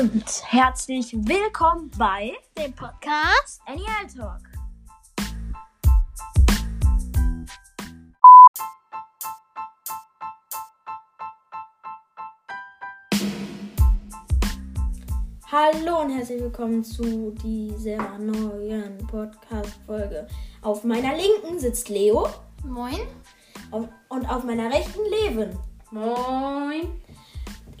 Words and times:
und 0.00 0.24
herzlich 0.50 1.12
willkommen 1.12 1.88
bei 1.96 2.32
dem 2.58 2.72
Podcast. 2.72 3.60
Animal 3.64 4.06
Talk. 4.12 4.40
Hallo 15.52 16.00
und 16.00 16.10
herzlich 16.10 16.42
willkommen 16.42 16.82
zu 16.82 17.30
dieser 17.44 18.18
neuen 18.18 18.98
Podcast-Folge. 19.06 20.26
Auf 20.62 20.82
meiner 20.82 21.14
linken 21.16 21.60
sitzt 21.60 21.88
Leo 21.88 22.28
Moin. 22.64 22.98
auf, 23.70 23.88
und 24.08 24.28
auf 24.28 24.42
meiner 24.42 24.72
rechten 24.72 25.02
Levin. 25.04 25.56
Moin. 25.92 27.03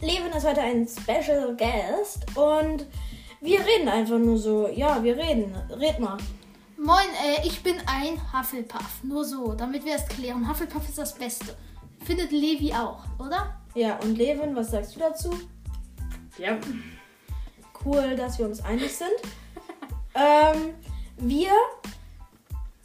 Levin 0.04 0.32
ist 0.32 0.46
heute 0.46 0.60
ein 0.60 0.86
Special 0.86 1.56
Guest 1.56 2.26
und 2.36 2.84
wir 3.40 3.60
reden 3.60 3.88
einfach 3.88 4.18
nur 4.18 4.36
so. 4.36 4.68
Ja, 4.68 5.02
wir 5.02 5.16
reden. 5.16 5.54
Red 5.70 5.98
mal. 5.98 6.18
Moin, 6.76 7.06
äh, 7.24 7.46
ich 7.46 7.62
bin 7.62 7.76
ein 7.86 8.20
Hufflepuff. 8.30 9.02
Nur 9.02 9.24
so, 9.24 9.54
damit 9.54 9.82
wir 9.86 9.94
es 9.94 10.06
klären. 10.06 10.46
Hufflepuff 10.46 10.86
ist 10.86 10.98
das 10.98 11.14
Beste. 11.14 11.56
Findet 12.04 12.32
Levi 12.32 12.74
auch, 12.74 13.02
oder? 13.18 13.56
Ja, 13.74 13.96
und 14.02 14.18
Levin, 14.18 14.54
was 14.54 14.72
sagst 14.72 14.94
du 14.94 15.00
dazu? 15.00 15.30
Ja. 16.36 16.58
Cool, 17.82 18.14
dass 18.14 18.38
wir 18.38 18.44
uns 18.44 18.62
einig 18.62 18.94
sind. 18.94 19.08
ähm, 20.14 20.74
wir. 21.16 21.50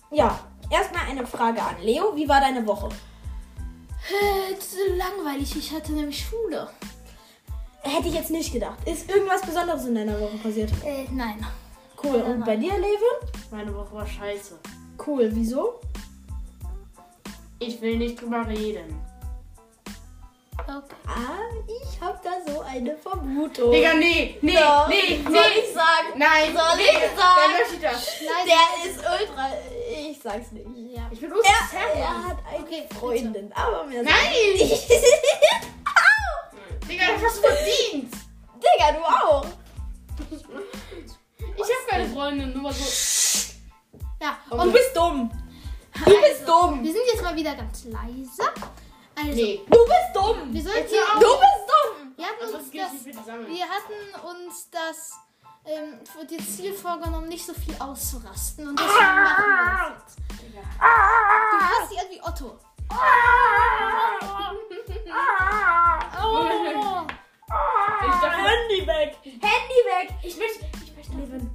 Ja, 0.10 0.40
erstmal 0.72 1.04
eine 1.10 1.28
Frage 1.28 1.62
an 1.62 1.82
Leo. 1.82 2.16
Wie 2.16 2.30
war 2.30 2.40
deine 2.40 2.66
Woche? 2.66 2.88
Äh, 4.10 4.96
langweilig. 4.96 5.58
Ich 5.58 5.74
hatte 5.74 5.92
nämlich 5.92 6.26
Schule. 6.26 6.70
Hätte 7.82 8.08
ich 8.10 8.14
jetzt 8.14 8.30
nicht 8.32 8.52
gedacht. 8.54 8.78
Ist 8.86 9.10
irgendwas 9.10 9.42
Besonderes 9.42 9.86
in 9.86 9.96
deiner 9.96 10.20
Woche 10.20 10.38
passiert? 10.38 10.70
Äh, 10.86 11.06
nein. 11.12 11.46
Cool. 12.04 12.16
Und 12.22 12.46
bei 12.46 12.56
dir, 12.56 12.74
Levin? 12.74 13.32
Meine 13.52 13.74
Woche 13.76 13.94
war 13.94 14.08
scheiße. 14.08 14.58
Cool. 15.06 15.30
Wieso? 15.34 15.80
Ich 17.60 17.82
will 17.82 17.98
nicht 17.98 18.22
drüber 18.22 18.46
reden. 18.48 19.02
Okay. 20.60 20.96
Ah, 21.08 21.40
ich 21.68 22.00
habe 22.02 22.20
da 22.24 22.52
so 22.52 22.62
eine 22.62 22.96
Vermutung. 22.98 23.72
Digga, 23.72 23.94
nee, 23.96 24.38
nee, 24.42 24.54
Doch. 24.56 24.88
nee, 24.88 25.20
Soll 25.24 25.32
nee. 25.32 25.40
ich 25.64 25.74
sagen? 25.74 26.18
Nein, 26.18 26.56
Soll 26.56 26.78
nee, 26.78 26.84
ich 26.84 27.20
sagen? 27.20 27.40
Dann 27.40 27.60
lösche 27.60 27.76
ich 27.76 27.82
das. 27.82 28.22
Leise. 28.22 28.46
Der 28.46 28.92
ist 28.92 29.00
ultra. 29.00 29.48
Ich 30.10 30.20
sag's 30.22 30.52
nicht. 30.52 30.68
Ja. 30.96 31.08
Ich 31.12 31.20
bin 31.22 31.32
Er, 31.32 31.38
ultra 31.38 32.00
er 32.00 32.28
hat 32.28 32.38
eine 32.48 32.64
Okay, 32.64 32.82
bitte. 32.88 32.96
Freundin, 32.96 33.52
aber 33.54 33.86
mir 33.86 34.04
Nein! 34.04 34.14
Digga, 36.90 37.06
das 37.14 37.24
hast 37.24 37.38
du 37.38 37.42
verdient. 37.48 38.14
Digga, 38.56 38.92
du 38.94 39.04
auch. 39.06 39.46
Ich 41.56 41.64
hab 41.64 41.88
keine 41.90 42.08
Freundin, 42.10 42.54
nur 42.54 42.64
mal 42.64 42.74
so. 42.74 43.54
Ja, 44.22 44.38
Und 44.50 44.60
und 44.60 44.68
du 44.68 44.74
bist 44.74 44.96
dumm. 44.96 45.32
Du 46.06 46.22
bist 46.22 46.48
dumm. 46.48 46.84
wir 46.84 46.92
sind 46.94 47.04
jetzt 47.12 47.24
mal 47.24 47.36
wieder 47.36 47.56
ganz 47.56 47.86
leise. 47.86 48.44
Also, 49.16 49.32
Nee. 49.32 49.62
Du 49.70 49.78
bist 49.86 50.14
dumm. 50.16 50.54
wir 50.54 50.62
Jetzt 50.62 50.72
sollten. 50.74 50.94
hör 50.96 51.16
auf. 51.16 51.20
Du 51.20 51.30
bist 51.40 51.68
dumm. 51.68 52.14
Wir 52.18 52.26
hatten 52.26 52.44
Also, 52.44 52.58
uns 52.58 52.72
das. 52.72 53.06
Wir 53.06 53.66
hatten 53.66 54.28
uns 54.38 54.70
das 54.72 55.14
ähm, 55.66 56.00
für 56.06 56.26
die 56.26 56.38
Ziel 56.38 56.74
vorgenommen, 56.74 57.28
nicht 57.28 57.46
so 57.46 57.54
viel 57.54 57.76
auszurasten. 57.80 58.68
Und 58.70 58.80
deswegen 58.80 58.98
machen 59.24 59.46
wir 59.46 59.92
das 59.94 60.04
jetzt. 60.06 60.18
Digga. 60.42 60.62
Du 61.52 61.80
hörst 61.80 61.92
dich 61.92 62.00
an 62.00 62.06
wie 62.12 62.22
Otto. 62.22 62.58
Oh. 66.32 67.08
Ich 68.02 68.22
dachte, 68.22 68.44
Handy 68.44 68.88
weg. 68.88 69.18
Handy 69.24 69.80
weg. 69.88 70.14
Ich 70.24 70.38
möchte, 70.38 70.66
ich 70.86 70.96
möchte, 70.96 71.18
Levin, 71.18 71.50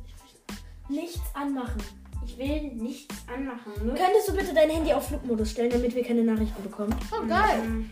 nichts 0.88 1.20
anmachen. 1.34 1.82
ich 2.26 2.36
will 2.38 2.62
nichts 2.74 3.14
anmachen. 3.32 3.72
Nur 3.84 3.94
Könntest 3.94 4.28
du 4.28 4.32
bitte 4.34 4.52
dein 4.54 4.70
Handy 4.70 4.92
auf 4.92 5.06
Flugmodus 5.08 5.50
stellen, 5.52 5.70
damit 5.70 5.94
wir 5.94 6.04
keine 6.04 6.22
Nachrichten 6.24 6.62
bekommen? 6.62 6.94
Oh, 7.12 7.26
geil. 7.26 7.84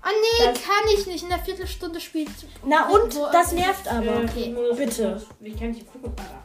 Ah, 0.00 0.10
nee, 0.10 0.44
Das- 0.46 0.62
kann 0.62 0.84
ich 0.96 1.06
nicht. 1.06 1.22
In 1.24 1.28
der 1.28 1.40
Viertelstunde 1.40 2.00
spielt. 2.00 2.30
Na 2.64 2.88
und? 2.88 3.14
Das 3.32 3.52
nervt 3.52 3.88
aber. 3.88 4.22
Okay. 4.24 4.54
Bitte. 4.76 5.20
Wie 5.40 5.54
kann 5.54 5.70
ich 5.70 5.78
die 5.80 5.84
Flug 5.84 6.04
Alter. 6.06 6.42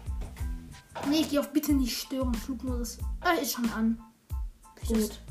Nee, 1.10 1.22
ich 1.22 1.30
geh 1.30 1.40
auf 1.40 1.52
bitte 1.54 1.72
nicht 1.74 1.98
stören. 1.98 2.34
Flugmodus. 2.34 2.98
Ah, 3.22 3.32
ist 3.34 3.54
schon 3.54 3.70
an. 3.72 4.02
Wieso 4.82 4.94
Gut. 4.96 5.04
ist, 5.04 5.22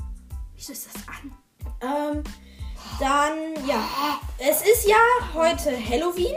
wieso 0.55 0.71
ist 0.73 0.87
das 0.87 1.03
an? 1.07 1.31
Ähm, 2.15 2.23
dann, 2.99 3.67
ja. 3.67 3.83
Es 4.37 4.61
ist 4.61 4.87
ja 4.87 4.95
heute 5.33 5.71
Halloween. 5.71 6.35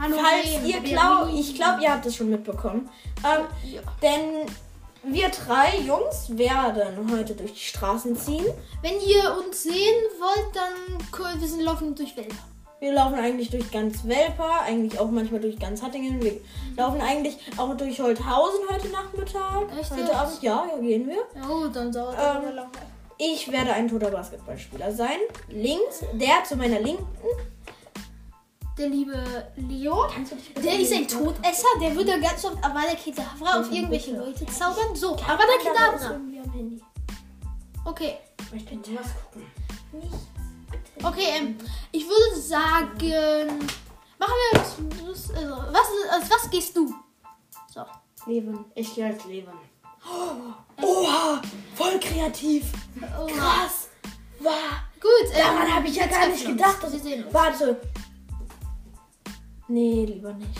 Hallo, 0.00 0.16
Falls 0.16 0.64
ihr 0.66 0.80
glaubt, 0.80 1.32
ich 1.34 1.54
glaube, 1.54 1.82
ihr 1.82 1.92
habt 1.92 2.06
es 2.06 2.16
schon 2.16 2.30
mitbekommen. 2.30 2.88
Ähm, 3.24 3.46
Ja. 3.72 3.80
denn 4.02 4.46
wir 5.04 5.28
drei 5.28 5.78
Jungs 5.78 6.36
werden 6.36 7.10
heute 7.12 7.34
durch 7.34 7.52
die 7.52 7.60
Straßen 7.60 8.16
ziehen. 8.16 8.44
Wenn 8.82 9.00
ihr 9.00 9.36
uns 9.44 9.62
sehen 9.62 10.02
wollt, 10.18 10.54
dann 10.56 11.40
wir 11.40 11.48
sind 11.48 11.60
laufen 11.60 11.94
durch 11.94 12.16
Wälder. 12.16 12.34
Wir 12.80 12.92
laufen 12.94 13.14
eigentlich 13.14 13.48
durch 13.50 13.70
ganz 13.70 14.04
Welper, 14.04 14.62
eigentlich 14.62 14.98
auch 14.98 15.08
manchmal 15.10 15.40
durch 15.40 15.56
ganz 15.56 15.82
Hattingen. 15.82 16.20
Wir 16.20 16.40
laufen 16.76 17.00
eigentlich 17.00 17.36
auch 17.56 17.76
durch 17.76 18.00
Holthausen 18.00 18.60
heute 18.68 18.88
Nachmittag. 18.88 19.66
Echt 19.78 19.90
heute? 19.92 20.16
Abend, 20.16 20.42
ja, 20.42 20.64
ja, 20.68 20.78
gehen 20.80 21.08
wir. 21.08 21.22
Oh, 21.48 21.68
dann 21.68 21.92
dauert 21.92 22.16
Ähm, 22.18 22.42
das 22.42 22.54
lange. 22.54 22.70
Ich 23.24 23.50
werde 23.52 23.72
ein 23.72 23.86
toter 23.86 24.10
Basketballspieler 24.10 24.92
sein. 24.92 25.18
Links, 25.48 26.00
der 26.14 26.42
zu 26.44 26.56
meiner 26.56 26.80
Linken. 26.80 27.06
Der 28.76 28.88
liebe 28.88 29.46
Leo. 29.56 30.06
Der 30.56 30.80
ist 30.80 30.92
ein 30.92 31.06
Todesser, 31.06 31.68
der 31.80 31.94
würde 31.94 32.18
ganz 32.20 32.44
oft 32.44 32.56
Avada 32.64 32.94
Kedavra 32.96 33.60
auf 33.60 33.70
irgendwelche. 33.70 34.16
Leute 34.16 34.44
zaubern. 34.46 34.94
So, 34.94 35.12
Aber 35.12 35.24
Avada 35.34 35.52
Kedavra. 35.62 36.20
Okay, 37.84 38.14
Ich 38.40 38.52
möchte 38.52 38.74
was 38.96 39.06
gucken. 39.30 39.46
Okay, 41.04 41.26
ähm, 41.36 41.56
ich 41.92 42.04
würde 42.08 42.40
sagen, 42.40 43.58
machen 44.18 44.34
wir 44.52 44.60
was, 44.60 44.76
was- 45.06 45.36
also, 45.36 45.54
was, 45.72 45.86
als 46.10 46.30
was 46.30 46.50
gehst 46.50 46.76
du? 46.76 46.92
So. 47.72 47.84
Leben. 48.26 48.64
Ich 48.74 48.94
gehe 48.94 49.06
als 49.06 49.24
Leben. 49.26 49.52
Oha, 50.04 51.42
voll 51.74 51.98
kreativ. 52.00 52.64
Oh. 53.18 53.26
Krass. 53.26 53.88
Wow. 54.40 54.52
Gut, 55.00 55.30
ähm, 55.34 55.38
Daran 55.38 55.74
habe 55.74 55.88
ich 55.88 55.96
ja 55.96 56.06
gar 56.06 56.28
nicht 56.28 56.46
gedacht. 56.46 56.82
uns. 56.82 56.92
Wir 56.92 57.00
sehen. 57.00 57.24
Warte. 57.30 57.80
Nee, 59.68 60.04
lieber 60.06 60.32
nicht. 60.34 60.50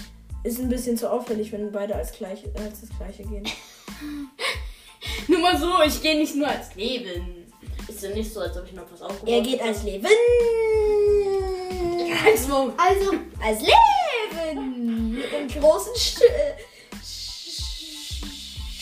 Ist 0.45 0.59
ein 0.61 0.69
bisschen 0.69 0.97
zu 0.97 1.11
auffällig, 1.11 1.53
wenn 1.53 1.71
beide 1.71 1.95
als, 1.95 2.13
gleich, 2.13 2.45
als 2.57 2.81
das 2.81 2.91
gleiche 2.97 3.25
gehen. 3.25 3.45
Nur 5.29 5.39
mal 5.41 5.57
so, 5.59 5.71
ich 5.87 6.01
gehe 6.03 6.17
nicht 6.17 6.35
nur 6.35 6.49
als 6.49 6.75
Leben. 6.75 7.53
Ist 7.89 8.03
ja 8.03 8.11
nicht 8.11 8.33
so, 8.33 8.41
als 8.41 8.57
ob 8.57 8.65
ich 8.67 8.73
noch 8.73 8.85
was 8.93 9.03
aufgebaut 9.03 9.29
Er 9.29 9.41
geht 9.43 9.61
als 9.61 9.83
Leben. 9.83 10.07
als 12.25 12.49
Mo. 12.49 12.73
Also, 12.77 13.13
Als 13.45 13.61
Leben. 13.61 15.13
Mit 15.15 15.33
einem 15.35 15.49
großen 15.49 15.95
Sch 15.97 16.17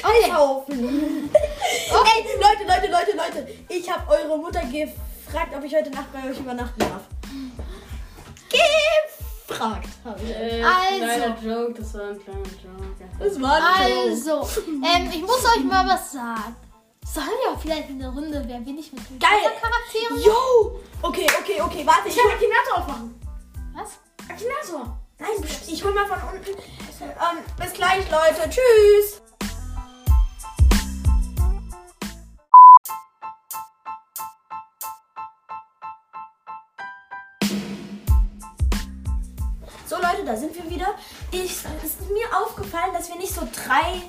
Scheißhaufen. 0.00 1.30
Ey, 1.34 2.26
Leute, 2.36 2.64
Leute, 2.66 2.90
Leute, 2.92 3.16
Leute. 3.16 3.48
Ich 3.68 3.90
habe 3.90 4.10
eure 4.10 4.38
Mutter 4.38 4.60
gefragt, 4.60 5.52
ob 5.56 5.64
ich 5.64 5.74
heute 5.74 5.90
Nacht 5.90 6.12
bei 6.12 6.30
euch 6.30 6.38
übernachten 6.38 6.78
darf. 6.80 7.02
Gefragt 9.46 9.88
habe 10.04 10.20
ich. 10.22 10.30
Äh, 10.30 10.62
Also. 10.62 11.46
Joke, 11.48 11.74
das 11.74 11.94
war 11.94 12.02
ein 12.10 12.22
kleiner 12.22 12.38
Joke. 12.40 13.04
Das 13.18 13.40
war 13.42 13.54
ein 13.76 13.90
Joke. 13.90 14.10
also, 14.10 14.48
ähm, 14.66 15.10
ich 15.12 15.20
muss 15.22 15.44
euch 15.56 15.64
mal 15.64 15.86
was 15.88 16.12
sagen. 16.12 16.56
Sollen 17.04 17.26
wir 17.44 17.52
auch 17.52 17.60
vielleicht 17.60 17.88
eine 17.88 18.08
Runde, 18.08 18.42
wer 18.46 18.58
bin 18.60 18.78
ich 18.78 18.92
mit 18.92 19.02
Geil. 19.18 19.30
Charakteren? 19.60 20.22
Yo! 20.22 20.80
Okay, 21.03 21.26
okay, 21.41 21.60
okay, 21.60 21.82
warte. 21.84 22.08
Ich, 22.08 22.16
Ich 22.16 22.22
kann 22.22 22.30
Akinator 22.30 22.78
aufmachen. 22.78 23.20
Was? 23.74 23.98
Akinator. 24.30 24.96
Nein, 25.18 25.48
ich 25.66 25.84
hol 25.84 25.92
mal 25.92 26.06
von 26.06 26.18
unten. 26.32 26.50
Ähm, 26.50 27.38
bis 27.58 27.72
gleich, 27.72 28.04
Leute. 28.10 28.48
Tschüss. 28.48 29.19
Leute, 40.10 40.24
da 40.24 40.36
sind 40.36 40.54
wir 40.57 40.68
wieder. 40.71 40.95
Ich, 41.33 41.51
es 41.53 41.84
ist 41.84 42.10
mir 42.10 42.27
aufgefallen, 42.42 42.92
dass 42.92 43.09
wir 43.09 43.16
nicht 43.16 43.33
so 43.34 43.42
drei 43.42 44.03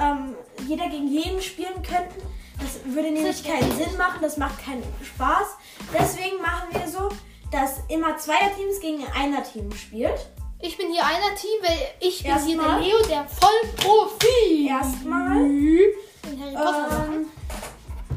ähm, 0.00 0.34
jeder 0.66 0.88
gegen 0.88 1.08
jeden 1.08 1.40
spielen 1.42 1.74
könnten. 1.82 2.22
Das 2.60 2.80
würde 2.94 3.10
nämlich 3.10 3.44
keinen 3.44 3.70
Sinn 3.76 3.96
machen, 3.98 4.18
das 4.22 4.36
macht 4.36 4.64
keinen 4.64 4.82
Spaß. 5.02 5.48
Deswegen 5.92 6.40
machen 6.40 6.68
wir 6.70 6.88
so, 6.88 7.08
dass 7.50 7.80
immer 7.88 8.16
Zweierteams 8.16 8.80
gegen 8.80 9.04
Einer-Team 9.14 9.72
spielt. 9.72 10.28
Ich 10.60 10.78
bin 10.78 10.90
hier 10.90 11.04
einer 11.04 11.34
Team, 11.36 11.58
weil 11.62 11.78
ich 12.00 12.22
bin 12.22 12.32
hier 12.38 12.56
der 12.56 12.64
Erstmal- 12.66 12.82
Leo, 12.82 12.96
der 13.06 13.26
Vollprofi. 13.28 14.68
Erstmal. 14.68 15.36
In 15.42 16.40
Harry 16.40 16.54
Potter. 16.54 17.06
Ähm, 17.12 17.26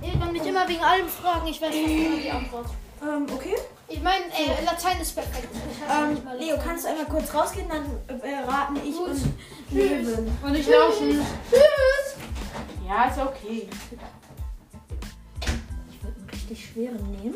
Ihr 0.01 0.19
könnt 0.19 0.31
mich 0.33 0.45
immer 0.45 0.68
wegen 0.69 0.81
allem 0.83 1.07
fragen, 1.09 1.47
ich 1.47 1.59
weiß 1.62 1.73
nicht 1.73 2.23
die 2.23 2.31
Antwort. 2.31 2.68
ähm, 3.01 3.25
okay. 3.33 3.56
Ich 3.89 4.01
meine, 4.01 4.25
äh, 4.25 4.65
Latein 4.65 4.99
ist 4.99 5.15
perfekt. 5.15 5.47
Ähm, 5.89 6.17
Leo, 6.37 6.57
kannst 6.61 6.83
du 6.83 6.89
einmal 6.89 7.05
kurz 7.05 7.33
rausgehen, 7.33 7.69
dann 7.69 7.85
äh, 8.21 8.39
raten 8.39 8.75
ich 8.85 8.95
Gut. 8.95 9.09
und 9.09 9.33
Leben. 9.71 10.37
Und 10.43 10.55
ich 10.55 10.67
lauschen. 10.67 11.25
Tschüss. 11.49 12.15
Ja, 12.85 13.05
ist 13.05 13.17
okay. 13.19 13.69
Ich 15.89 16.03
würde 16.03 16.15
einen 16.17 16.29
richtig 16.29 16.65
schweren 16.65 17.11
nehmen. 17.11 17.35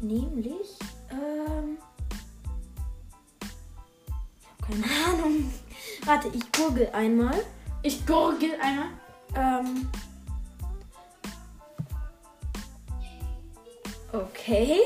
Nämlich, 0.00 0.78
ähm. 1.10 1.78
Ich 4.40 4.48
habe 4.48 4.82
keine 4.82 5.18
Ahnung. 5.18 5.52
Warte, 6.04 6.28
ich 6.28 6.52
google 6.52 6.88
einmal. 6.92 7.44
Ich 7.82 8.06
gurgel 8.06 8.50
einmal. 8.62 8.90
Ähm. 9.36 9.88
Okay. 14.12 14.78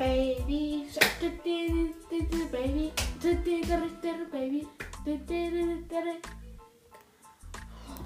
Baby, 0.00 0.86
baby, 1.28 2.46
baby. 2.50 2.92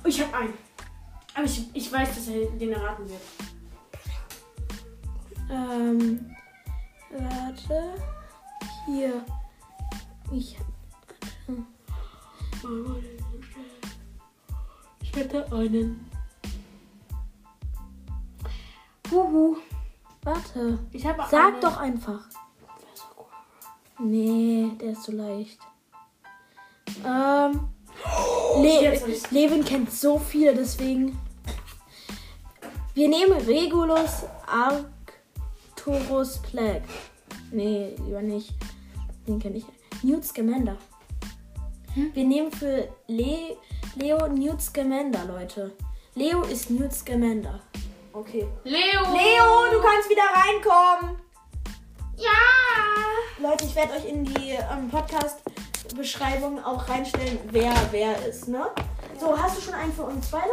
Oh, 0.02 0.08
ich 0.08 0.20
hab 0.20 0.34
einen. 0.34 0.54
Aber 1.36 1.44
ich, 1.44 1.70
ich 1.72 1.92
weiß, 1.92 2.16
dass 2.16 2.26
er 2.26 2.46
den 2.46 2.72
erraten 2.72 3.08
wird. 3.08 3.20
Ähm. 5.48 6.34
Warte. 7.10 7.94
Hier. 8.86 9.24
Ich. 10.32 10.58
Ich 15.00 15.14
hätte 15.14 15.52
einen. 15.52 16.10
Huhu. 19.12 19.58
Warte. 20.24 20.78
Ich 20.92 21.06
habe 21.06 21.22
Sag 21.30 21.52
einen. 21.52 21.60
doch 21.60 21.76
einfach. 21.76 22.24
Nee, 23.98 24.72
der 24.80 24.92
ist 24.92 25.04
so 25.04 25.12
leicht. 25.12 25.58
Ähm. 27.04 27.68
Le 28.60 28.98
hab 28.98 29.08
ich's. 29.08 29.30
Levin 29.30 29.64
kennt 29.64 29.92
so 29.92 30.18
viele, 30.18 30.54
deswegen. 30.54 31.18
Wir 32.94 33.08
nehmen 33.08 33.40
Regulus 33.46 34.24
Arcturus 34.46 36.40
Plague. 36.42 36.84
Nee, 37.50 37.94
lieber 38.04 38.22
nicht. 38.22 38.54
Den 39.26 39.38
kenne 39.38 39.58
ich. 39.58 39.64
Newt 40.02 40.24
Scamander. 40.24 40.76
Wir 41.94 42.24
nehmen 42.24 42.50
für 42.50 42.88
Le 43.06 43.56
Leo 43.96 44.26
Newt 44.26 44.60
Scamander, 44.60 45.24
Leute. 45.24 45.72
Leo 46.14 46.42
ist 46.42 46.70
Newt 46.70 46.92
Scamander. 46.92 47.60
Okay. 48.14 48.46
Leo! 48.62 49.00
Leo, 49.12 49.72
du 49.72 49.80
kannst 49.82 50.08
wieder 50.08 50.22
reinkommen. 50.32 51.18
Ja! 52.16 52.30
Leute, 53.40 53.64
ich 53.64 53.74
werde 53.74 53.94
euch 53.94 54.04
in 54.04 54.24
die 54.24 54.50
ähm, 54.50 54.88
Podcast-Beschreibung 54.88 56.64
auch 56.64 56.88
reinstellen, 56.88 57.40
wer 57.50 57.74
wer 57.90 58.24
ist, 58.24 58.46
ne? 58.46 58.66
So, 59.18 59.36
hast 59.36 59.56
du 59.56 59.62
schon 59.62 59.74
einen 59.74 59.92
für 59.92 60.04
uns 60.04 60.28
beide? 60.28 60.52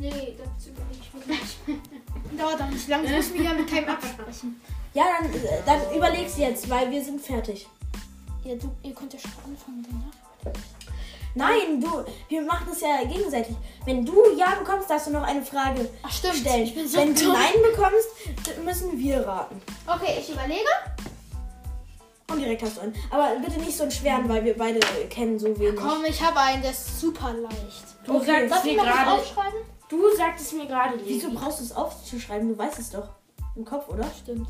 Nee, 0.00 0.38
dazu 0.38 0.70
bin 0.70 0.86
ich 0.90 1.12
mir 1.12 1.34
nicht. 1.34 1.58
Dauert 2.38 2.62
auch 2.62 2.70
nicht 2.70 2.88
lange. 2.88 3.08
Wir 3.10 3.16
müssen 3.16 3.34
wieder 3.34 3.52
mit 3.52 3.68
keinem 3.68 3.90
absprechen. 3.90 4.58
Ja, 4.94 5.04
dann, 5.20 5.34
äh, 5.34 5.62
dann 5.66 5.94
überleg's 5.94 6.38
jetzt, 6.38 6.70
weil 6.70 6.90
wir 6.90 7.04
sind 7.04 7.20
fertig. 7.20 7.68
Ja, 8.42 8.54
du, 8.54 8.74
ihr 8.82 8.94
könnt 8.94 9.12
ja 9.12 9.18
schon 9.18 9.32
anfangen 9.44 9.86
danach. 9.86 10.54
Nein, 11.36 11.80
du, 11.80 12.04
wir 12.28 12.42
machen 12.42 12.68
es 12.72 12.80
ja 12.80 13.04
gegenseitig. 13.04 13.54
Wenn 13.84 14.04
du 14.04 14.14
Ja 14.36 14.54
bekommst, 14.58 14.88
darfst 14.90 15.06
du 15.08 15.10
noch 15.12 15.22
eine 15.22 15.42
Frage 15.42 15.88
Ach 16.02 16.10
stimmt, 16.10 16.36
stellen. 16.36 16.62
ich 16.64 16.74
bin 16.74 16.88
so 16.88 16.98
Wenn 16.98 17.14
du 17.14 17.24
dumm. 17.24 17.32
Nein 17.34 17.52
bekommst, 17.62 18.08
müssen 18.64 18.98
wir 18.98 19.26
raten. 19.26 19.60
Okay, 19.86 20.16
ich 20.18 20.30
überlege. 20.30 20.68
Und 22.28 22.38
direkt 22.40 22.62
hast 22.62 22.78
du 22.78 22.80
einen. 22.80 22.94
Aber 23.10 23.28
bitte 23.44 23.60
nicht 23.60 23.76
so 23.76 23.82
einen 23.84 23.92
schweren, 23.92 24.28
weil 24.28 24.44
wir 24.44 24.56
beide 24.56 24.80
kennen 25.10 25.38
so 25.38 25.56
wenig. 25.58 25.78
Komm, 25.80 26.04
ich 26.04 26.20
habe 26.22 26.40
einen, 26.40 26.62
der 26.62 26.72
ist 26.72 27.00
super 27.00 27.32
leicht. 27.34 27.84
Du 28.04 28.16
Okay, 28.16 28.26
sagst 28.48 28.50
Darf 28.52 28.64
ich 28.64 28.76
mir 28.76 28.82
noch 28.82 28.88
was 28.88 28.94
gerade. 28.96 29.10
aufschreiben? 29.12 29.58
Du 29.88 30.16
sagtest 30.16 30.52
mir 30.54 30.66
gerade, 30.66 30.94
Wieso 31.04 31.30
brauchst 31.32 31.60
du 31.60 31.64
es 31.64 31.72
aufzuschreiben? 31.72 32.48
Du 32.48 32.58
weißt 32.58 32.78
es 32.80 32.90
doch. 32.90 33.08
Im 33.54 33.64
Kopf, 33.64 33.88
oder? 33.88 34.04
Stimmt. 34.22 34.48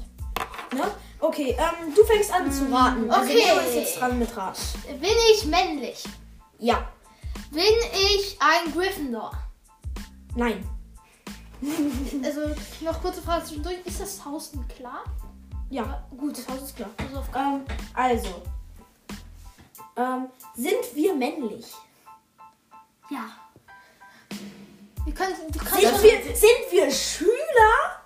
Ne? 0.72 0.82
Okay, 1.20 1.56
ähm, 1.58 1.94
du 1.94 2.02
fängst 2.04 2.32
an 2.32 2.50
zu 2.50 2.64
raten. 2.72 3.10
Also 3.10 3.30
Okay. 3.30 3.42
Leo 3.44 3.58
ist 3.60 3.74
jetzt 3.74 4.00
dran 4.00 4.18
mit 4.18 4.34
Raten. 4.36 4.60
Bin 5.00 5.10
ich 5.34 5.44
männlich? 5.46 6.04
Ja. 6.58 6.88
Bin 7.50 7.62
ich 7.92 8.36
ein 8.40 8.72
Gryffindor? 8.72 9.32
Nein. 10.34 10.66
Also, 12.22 12.54
noch 12.82 13.00
kurze 13.00 13.22
Frage 13.22 13.44
zwischendurch. 13.44 13.78
Ist 13.84 14.00
das 14.00 14.24
Haus 14.24 14.50
denn 14.50 14.66
klar? 14.68 15.04
Ja. 15.70 16.06
Gut, 16.16 16.36
das 16.36 16.46
Haus 16.48 16.62
ist 16.62 16.76
klar. 16.76 16.90
Also, 16.98 17.18
auf 17.18 17.28
Ähm, 17.34 17.64
also. 17.94 18.42
Ähm, 19.96 20.26
sind 20.54 20.94
wir 20.94 21.14
männlich? 21.14 21.66
ja. 23.10 23.24
Wir 25.04 25.14
können, 25.14 25.34
du 25.52 25.58
kannst 25.60 25.74
Sind 25.80 26.02
wir, 26.02 26.36
sind 26.36 26.72
wir 26.72 26.90
Schüler 26.90 28.04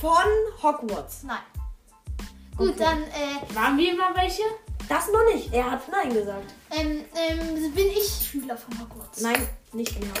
von 0.00 0.26
Hogwarts? 0.60 1.22
Nein. 1.22 1.38
Gut, 2.56 2.70
Okay. 2.70 2.78
dann 2.80 3.02
äh, 3.04 3.54
Waren 3.54 3.78
wir 3.78 3.92
immer 3.92 4.14
welche? 4.16 4.42
Das 4.92 5.10
noch 5.10 5.24
nicht. 5.32 5.50
Er 5.54 5.70
hat 5.70 5.88
Nein 5.90 6.12
gesagt. 6.12 6.52
ähm, 6.70 7.02
ähm, 7.16 7.72
bin 7.72 7.86
ich 7.86 8.28
Schüler 8.30 8.58
von 8.58 8.78
Hogwarts. 8.78 9.22
Nein, 9.22 9.48
nicht 9.72 9.98
mehr. 9.98 10.12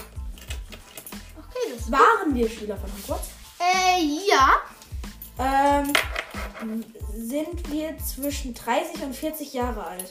Okay, 1.36 1.74
das 1.76 1.92
Waren 1.92 2.34
wir 2.34 2.48
Schüler 2.48 2.78
von 2.78 2.90
Hogwarts? 2.90 3.28
Äh, 3.60 4.02
ja. 4.30 4.62
Ähm, 5.38 5.92
sind 7.14 7.70
wir 7.70 7.98
zwischen 7.98 8.54
30 8.54 9.02
und 9.02 9.14
40 9.14 9.52
Jahre 9.52 9.84
alt? 9.84 10.10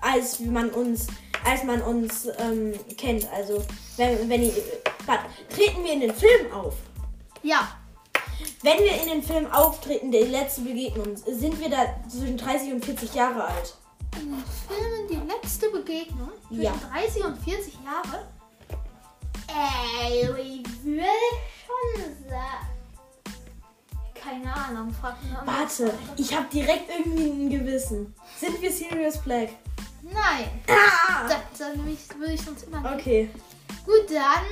Als 0.00 0.38
man 0.38 0.70
uns, 0.70 1.08
als 1.44 1.64
man 1.64 1.82
uns 1.82 2.28
ähm, 2.38 2.74
kennt. 2.96 3.26
Also, 3.32 3.64
wenn, 3.96 4.28
wenn 4.28 4.42
ihr, 4.44 4.52
warte, 5.04 5.24
treten 5.48 5.82
wir 5.82 5.94
in 5.94 6.00
den 6.00 6.14
Film 6.14 6.52
auf? 6.52 6.76
Ja. 7.42 7.76
Wenn 8.64 8.78
wir 8.78 8.98
in 8.98 9.08
den 9.10 9.22
Film 9.22 9.46
auftreten, 9.52 10.10
die 10.10 10.20
letzte 10.20 10.62
Begegnung, 10.62 11.14
sind 11.18 11.60
wir 11.60 11.68
da 11.68 11.84
zwischen 12.08 12.38
30 12.38 12.72
und 12.72 12.82
40 12.82 13.14
Jahre 13.14 13.44
alt? 13.44 13.74
In 14.18 14.30
den 14.30 14.42
Filmen 14.66 15.06
die 15.06 15.30
letzte 15.30 15.68
Begegnung 15.68 16.30
zwischen 16.48 16.62
Ja. 16.62 16.72
30 16.90 17.24
und 17.26 17.36
40 17.44 17.74
Jahre. 17.84 18.26
Ey, 19.48 20.22
ich 20.22 20.82
würde 20.82 21.04
schon 21.66 22.14
sagen. 22.26 22.66
Keine 24.14 24.56
Ahnung, 24.56 24.94
frag. 24.98 25.16
Warte, 25.44 25.92
ich 26.16 26.34
habe 26.34 26.46
direkt 26.50 26.88
irgendwie 26.88 27.28
ein 27.28 27.50
Gewissen. 27.50 28.14
Sind 28.40 28.62
wir 28.62 28.72
Sirius 28.72 29.18
Black? 29.18 29.50
Nein. 30.00 30.48
Ah! 30.68 31.28
Da, 31.28 31.36
dann 31.58 31.84
würde 31.84 32.32
ich, 32.32 32.40
sonst 32.40 32.62
immer 32.62 32.80
nicht. 32.80 32.94
Okay. 32.94 33.30
Gut, 33.84 34.06
dann. 34.10 34.46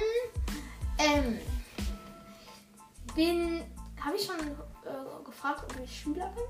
Ähm. 0.98 1.38
Bin. 3.14 3.71
Habe 4.04 4.16
ich 4.16 4.26
schon 4.26 4.36
äh, 4.36 5.24
gefragt, 5.24 5.62
ob 5.62 5.84
ich 5.84 6.00
Schüler 6.00 6.26
bin? 6.34 6.44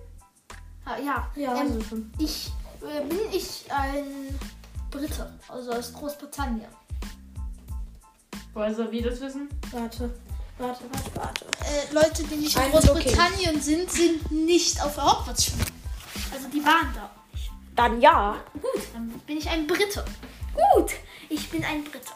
Ah, 0.84 0.98
ja. 0.98 1.30
Ja, 1.36 1.54
ähm, 1.54 1.60
also 1.60 1.82
schon. 1.82 2.12
Ich. 2.18 2.50
Äh, 2.80 3.04
bin 3.04 3.20
ich 3.30 3.64
ein 3.70 4.38
Brite, 4.90 5.38
also 5.48 5.72
aus 5.72 5.92
Großbritannien. 5.92 6.68
Woher 8.54 8.74
soll 8.74 8.90
wir 8.90 9.02
das 9.02 9.20
wissen? 9.20 9.48
Warte, 9.70 10.12
warte, 10.58 10.84
warte, 10.92 11.10
warte. 11.14 11.44
Äh, 11.64 11.92
Leute, 11.92 12.24
die 12.24 12.36
nicht 12.36 12.56
in. 12.56 12.70
Großbritannien 12.72 13.60
sind, 13.60 13.90
sind 13.90 14.30
nicht 14.30 14.82
auf 14.82 14.94
der 14.94 15.04
Hogwarts-Schule. 15.04 15.64
Also 16.32 16.48
die 16.48 16.64
waren 16.64 16.92
da. 16.94 17.10
Dann 17.76 18.00
ja. 18.00 18.36
Gut, 18.54 18.82
dann 18.92 19.08
bin 19.26 19.36
ich 19.36 19.48
ein 19.48 19.66
Brite. 19.66 20.04
Gut, 20.74 20.92
ich 21.28 21.50
bin 21.50 21.64
ein 21.64 21.84
Brite. 21.84 22.12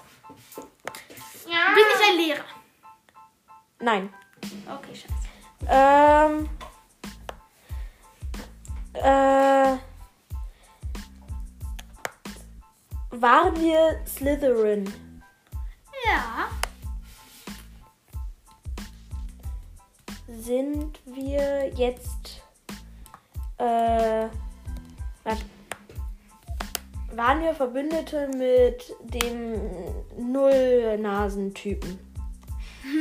Ja. 1.46 1.74
Bin 1.74 1.84
ich 1.94 2.10
ein 2.10 2.26
Lehrer? 2.26 2.44
Nein. 3.78 4.12
Okay, 4.66 4.94
scheiße. 4.94 5.25
Ähm. 5.68 6.48
Äh. 8.92 9.76
Waren 13.10 13.56
wir 13.60 14.00
Slytherin? 14.06 14.92
Ja. 16.04 16.48
Sind 20.28 21.00
wir 21.06 21.72
jetzt. 21.75 22.42
Äh. 23.58 24.28
Warte. 25.25 25.44
Waren 27.12 27.40
wir 27.40 27.54
Verbündete 27.54 28.28
mit 28.36 28.94
dem 29.00 29.58
Null-Nasen-Typen? 30.18 32.05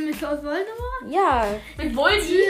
Mit 0.06 0.20
Lord 0.20 0.42
Voldemort? 0.42 1.04
Ja. 1.08 1.46
Mit 1.76 1.94
Voldi? 1.94 2.40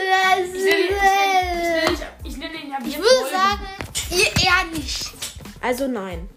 Ich 2.25 2.37
nenne, 2.37 2.55
ihn 2.55 2.71
ja 2.71 2.79
Ich 2.85 2.97
würde 2.99 3.31
sagen, 3.31 3.67
ihr 4.11 4.27
eher 4.43 4.65
nicht. 4.73 5.13
Also 5.61 5.87
nein. 5.89 6.29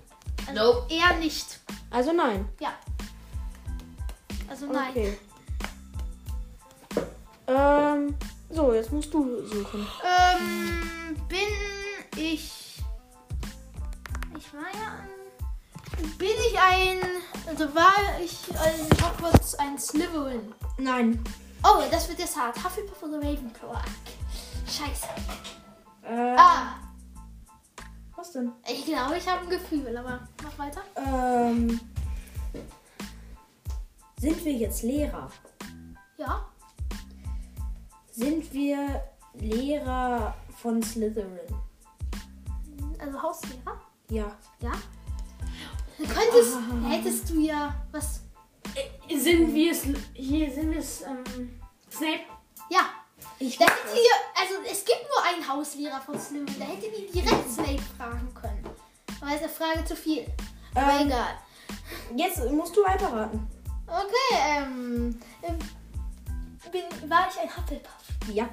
Also 0.47 0.61
Nope. 0.73 0.93
eher 0.93 1.15
nicht. 1.17 1.59
Also 1.91 2.11
nein. 2.13 2.47
Ja. 2.59 2.73
Also 4.49 4.65
nein. 4.67 4.89
Okay. 4.91 5.17
Ähm. 7.47 8.15
So, 8.51 8.73
jetzt 8.73 8.91
musst 8.91 9.13
du 9.13 9.45
suchen. 9.45 9.87
Ähm, 10.03 11.15
bin 11.27 11.37
ich. 12.17 12.81
Ich 14.37 14.53
war 14.53 14.61
ja. 14.73 14.99
ein- 15.97 16.17
Bin 16.17 16.29
ich 16.49 16.57
ein. 16.59 16.97
Also 17.45 17.73
war 17.75 17.93
ich 18.23 18.47
in 18.49 18.89
Hogwarts 19.05 19.53
ein 19.55 19.77
Slytherin? 19.77 20.53
Nein. 20.79 21.21
Oh, 21.63 21.81
das 21.91 22.07
wird 22.07 22.19
jetzt 22.19 22.38
hart. 22.38 22.55
Hufflepuff 22.63 23.03
oder 23.03 23.17
Ravenclaw? 23.17 23.74
Ah, 23.74 23.83
Scheiße. 24.65 25.07
Äh, 26.03 26.36
Ah, 26.38 26.75
Was 28.15 28.31
denn? 28.31 28.51
ich 28.67 28.86
glaube, 28.86 29.17
ich 29.17 29.27
habe 29.27 29.41
ein 29.43 29.50
Gefühl, 29.50 29.95
aber 29.98 30.27
mach 30.43 30.57
weiter. 30.57 30.81
Ähm. 30.95 31.79
Sind 34.19 34.43
wir 34.45 34.53
jetzt 34.53 34.83
Lehrer? 34.83 35.29
Ja. 36.17 36.45
Sind 38.12 38.51
wir 38.53 39.03
Lehrer 39.33 40.33
von 40.62 40.81
Slytherin? 40.83 41.39
Also 43.00 43.21
Hauslehrer? 43.21 43.81
Ja. 44.09 44.31
Ja. 44.62 44.71
Könntest, 45.98 46.57
hättest 46.88 47.29
du 47.29 47.39
ja 47.39 47.74
was. 47.91 48.21
Sind 49.15 49.53
wir 49.53 49.71
es. 49.71 49.83
Hier 50.13 50.51
sind 50.51 50.71
wir 50.71 50.79
es. 50.79 51.01
Ähm, 51.01 51.59
Snape? 51.91 52.21
Ja. 52.69 52.89
Ich 53.39 53.57
Da 53.57 53.65
hätte 53.65 53.95
ihr, 53.95 54.41
also 54.41 54.55
es 54.69 54.85
gibt 54.85 55.01
nur 55.01 55.23
einen 55.23 55.47
Hauslehrer 55.47 56.01
von 56.01 56.19
Slytherin. 56.19 56.59
Da 56.59 56.65
hätte 56.65 56.87
die 56.89 57.11
direkt 57.11 57.51
Snape 57.51 57.81
fragen 57.97 58.33
können. 58.33 58.63
Aber 59.21 59.33
ist 59.33 59.43
eine 59.43 59.49
Frage 59.49 59.85
zu 59.85 59.95
viel. 59.95 60.25
Aber 60.75 60.99
Ähm, 60.99 61.07
egal. 61.07 61.37
Jetzt 62.15 62.51
musst 62.51 62.75
du 62.75 62.83
weiterraten. 62.83 63.47
Okay, 63.87 64.37
ähm, 64.47 65.19
ähm, 65.43 65.59
bin, 66.71 67.09
war 67.09 67.27
ich 67.29 67.39
ein 67.39 67.49
Hufflepuff? 67.55 67.91
Ja. 68.31 68.49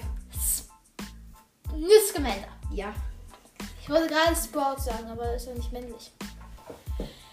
Nüssgemelder. 1.74 2.48
Ja. 2.72 2.94
Ich 3.82 3.90
wollte 3.90 4.08
gerade 4.08 4.34
Sprout 4.34 4.80
sagen, 4.80 5.08
aber 5.10 5.34
ist 5.34 5.46
ja 5.46 5.54
nicht 5.54 5.72
männlich. 5.72 6.10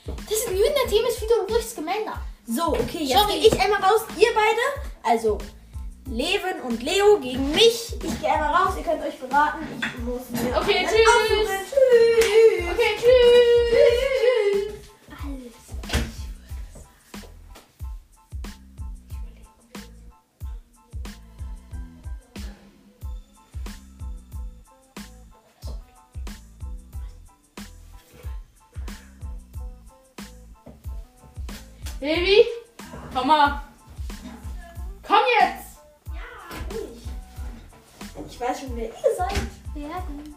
Das 0.06 0.32
ist 0.32 0.48
ein 0.50 0.56
Team 0.90 1.06
ist 1.06 1.22
wieder 1.22 1.36
ruhig 1.50 1.66
Scamander. 1.66 2.22
So, 2.46 2.74
okay, 2.74 3.04
jetzt 3.04 3.28
gehe 3.28 3.38
ich 3.38 3.60
einmal 3.60 3.82
raus. 3.82 4.02
Ihr 4.18 4.28
beide, 4.36 5.10
also 5.16 5.38
Leven 6.10 6.62
und 6.68 6.84
Leo 6.84 7.18
gegen 7.20 7.52
mich. 7.52 7.96
Ich 8.04 8.20
gehe 8.20 8.30
einmal 8.30 8.54
raus, 8.54 8.74
ihr 8.78 8.84
könnt 8.84 9.02
euch 9.02 9.18
beraten. 9.18 9.66
Ich 9.78 10.04
muss 10.04 10.30
mir 10.30 10.58
Okay, 10.58 10.86
tschüss. 10.86 11.50
Tschüss. 11.70 12.70
Okay, 12.74 12.96
tschüss. 13.00 14.13
Komm 33.34 33.40
mal. 33.40 33.62
Komm 35.08 35.18
jetzt! 35.40 35.80
Ich 38.30 38.40
weiß 38.40 38.60
schon, 38.60 38.76
wer 38.76 38.86
ihr 38.86 39.16
seid. 39.18 39.34
Werden. 39.74 40.36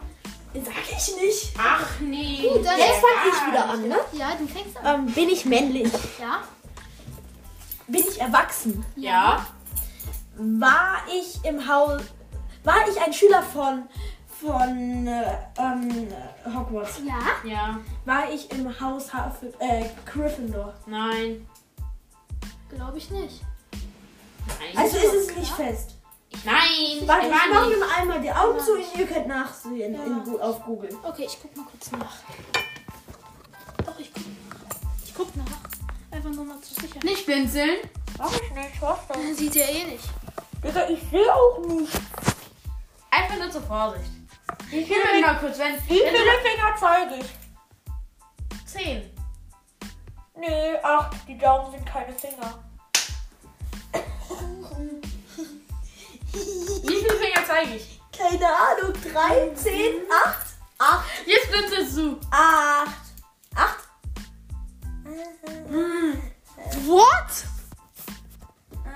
Sag 0.55 0.75
ich 0.91 1.17
nicht. 1.17 1.55
Ach 1.59 2.00
nee. 2.00 2.41
Gut, 2.41 2.65
dann 2.65 2.79
Jetzt 2.79 3.03
fange 3.03 3.29
ich 3.29 3.53
wieder 3.53 3.69
an, 3.69 3.88
ne? 3.88 3.97
Ja, 4.12 4.35
du 4.38 4.47
fängst 4.47 4.79
an. 4.79 5.07
Ähm, 5.07 5.12
bin 5.12 5.29
ich 5.29 5.45
männlich? 5.45 5.93
Ja. 6.19 6.41
Bin 7.87 8.00
ich 8.00 8.19
erwachsen? 8.19 8.83
Ja. 8.97 9.47
War 10.37 11.03
ich 11.15 11.45
im 11.45 11.69
Haus. 11.69 12.00
War 12.65 12.88
ich 12.88 12.99
ein 12.99 13.12
Schüler 13.12 13.43
von. 13.43 13.87
von. 14.41 15.07
Äh, 15.07 15.37
ähm, 15.59 16.09
Hogwarts? 16.47 17.03
Ja. 17.05 17.50
Ja. 17.50 17.79
War 18.07 18.33
ich 18.33 18.50
im 18.53 18.81
Haus 18.81 19.11
äh, 19.59 19.85
Gryffindor? 20.07 20.73
Nein. 20.87 21.47
Glaube 22.69 22.99
ich 22.99 23.11
nicht. 23.11 23.43
Nein. 24.59 24.77
Also 24.77 24.97
ist 24.97 25.15
es 25.31 25.37
nicht 25.37 25.53
fest. 25.53 25.91
Nein. 26.45 27.07
Warte, 27.07 27.27
ich 27.27 27.33
war 27.33 27.49
mache 27.49 27.69
nicht. 27.69 27.79
mir 27.79 27.87
mal 27.87 27.95
einmal 27.97 28.21
die 28.21 28.31
Augen 28.33 28.59
zu 28.61 28.73
und 28.75 28.85
ihr 28.99 29.07
könnt 29.07 29.27
nachsehen 29.29 29.95
Ja. 29.95 30.05
in, 30.05 30.25
Gu- 30.25 30.39
auf 30.39 30.63
Google. 30.65 30.91
Okay, 31.03 31.25
ich 31.27 31.39
guck 31.41 31.57
mal 31.57 31.65
kurz 31.71 31.91
nach. 31.93 32.17
Doch, 33.85 33.99
ich 33.99 34.13
guck. 34.13 34.23
Ich 35.05 35.15
guck 35.15 35.37
nach. 35.37 35.45
Einfach 36.11 36.31
nur 36.31 36.45
mal 36.45 36.61
zur 36.61 36.77
Sicherheit. 36.83 37.05
Nicht 37.05 37.27
blinzeln. 37.27 37.79
Mach 38.19 38.33
ich 38.33 38.51
nicht, 38.53 38.81
was 38.83 38.99
denn? 39.15 39.35
Sieht 39.37 39.55
ja 39.55 39.65
eh 39.67 39.85
nicht. 39.85 40.05
Digga, 40.65 40.89
ich 40.89 41.13
will 41.13 41.29
auch 41.31 41.59
nicht. 41.67 41.93
Einfach 43.11 43.37
nur 43.39 43.51
zur 43.51 43.63
Vorsicht. 43.63 44.11
Wie 44.71 44.81
mir 44.85 45.21
mal 45.27 45.39
kurz, 45.39 45.59
wenn. 45.59 45.75
wie 45.87 46.01
wenn 46.01 46.15
viele 46.15 46.39
Finger 46.43 46.75
zeige 46.79 47.15
ich? 47.17 47.27
Zehn. 48.67 49.11
Nee, 50.37 50.76
acht. 50.83 51.16
Die 51.26 51.38
Daumen 51.38 51.71
sind 51.73 51.87
keine 51.87 52.12
Finger. 52.12 52.59
Wie 56.33 56.97
viele 56.97 57.14
Finger 57.14 57.45
zeige 57.47 57.76
ich? 57.76 58.00
Keine 58.16 58.47
Ahnung. 58.47 58.93
Drei, 59.12 59.50
zehn, 59.55 60.02
acht. 60.25 60.47
Acht. 60.78 61.05
Jetzt 61.25 61.50
blinzelst 61.50 61.97
du. 61.97 62.21
Acht. 62.31 63.14
Acht. 63.55 63.85
What? 66.85 67.45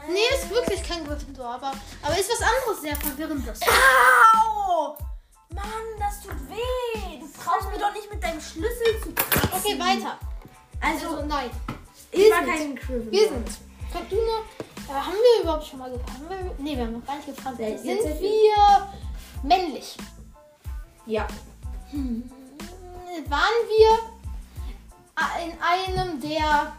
Nee, 0.09 0.35
ist 0.35 0.51
wirklich 0.51 0.83
kein 0.83 1.07
Gryffindor, 1.07 1.55
aber, 1.55 1.73
aber 2.03 2.19
ist 2.19 2.31
was 2.31 2.43
anderes 2.43 2.81
sehr 2.83 2.97
verwirrendes. 2.97 3.61
Au! 3.63 4.99
Mann, 5.55 5.65
das 5.99 6.23
tut 6.23 6.35
weh. 6.49 7.19
Du 7.21 7.29
brauchst 7.43 7.71
mir 7.71 7.79
doch 7.79 7.93
nicht 7.93 8.11
mit 8.13 8.23
deinem 8.23 8.41
Schlüssel 8.41 9.01
zu 9.03 9.15
kratzen. 9.15 9.51
Okay, 9.53 9.79
weiter. 9.79 10.19
Also, 10.81 11.09
Also 11.09 11.27
nein. 11.27 11.51
ich 12.11 12.31
war 12.31 12.45
wir 12.47 12.53
kein 12.55 12.75
Gryffindor. 12.77 13.13
Wir 13.13 13.29
sind. 13.29 13.49
Du 14.09 14.17
nur. 14.17 14.45
Äh, 14.89 14.93
haben 15.01 15.13
wir 15.13 15.43
überhaupt 15.43 15.67
schon 15.67 15.79
mal 15.79 15.91
gefragt? 15.91 16.21
Wir, 16.29 16.55
nee, 16.59 16.77
wir 16.77 16.85
haben 16.87 16.93
noch 16.95 17.07
gar 17.07 17.17
nicht 17.17 17.27
gefragt. 17.27 17.59
Ja, 17.61 17.77
Sind 17.79 18.03
wir 18.21 18.89
männlich? 19.43 19.97
Ja. 21.07 21.27
Hm, 21.91 22.31
Waren 23.29 23.69
wir 23.69 23.99
in 25.45 25.53
einem 25.61 26.21
der 26.21 26.73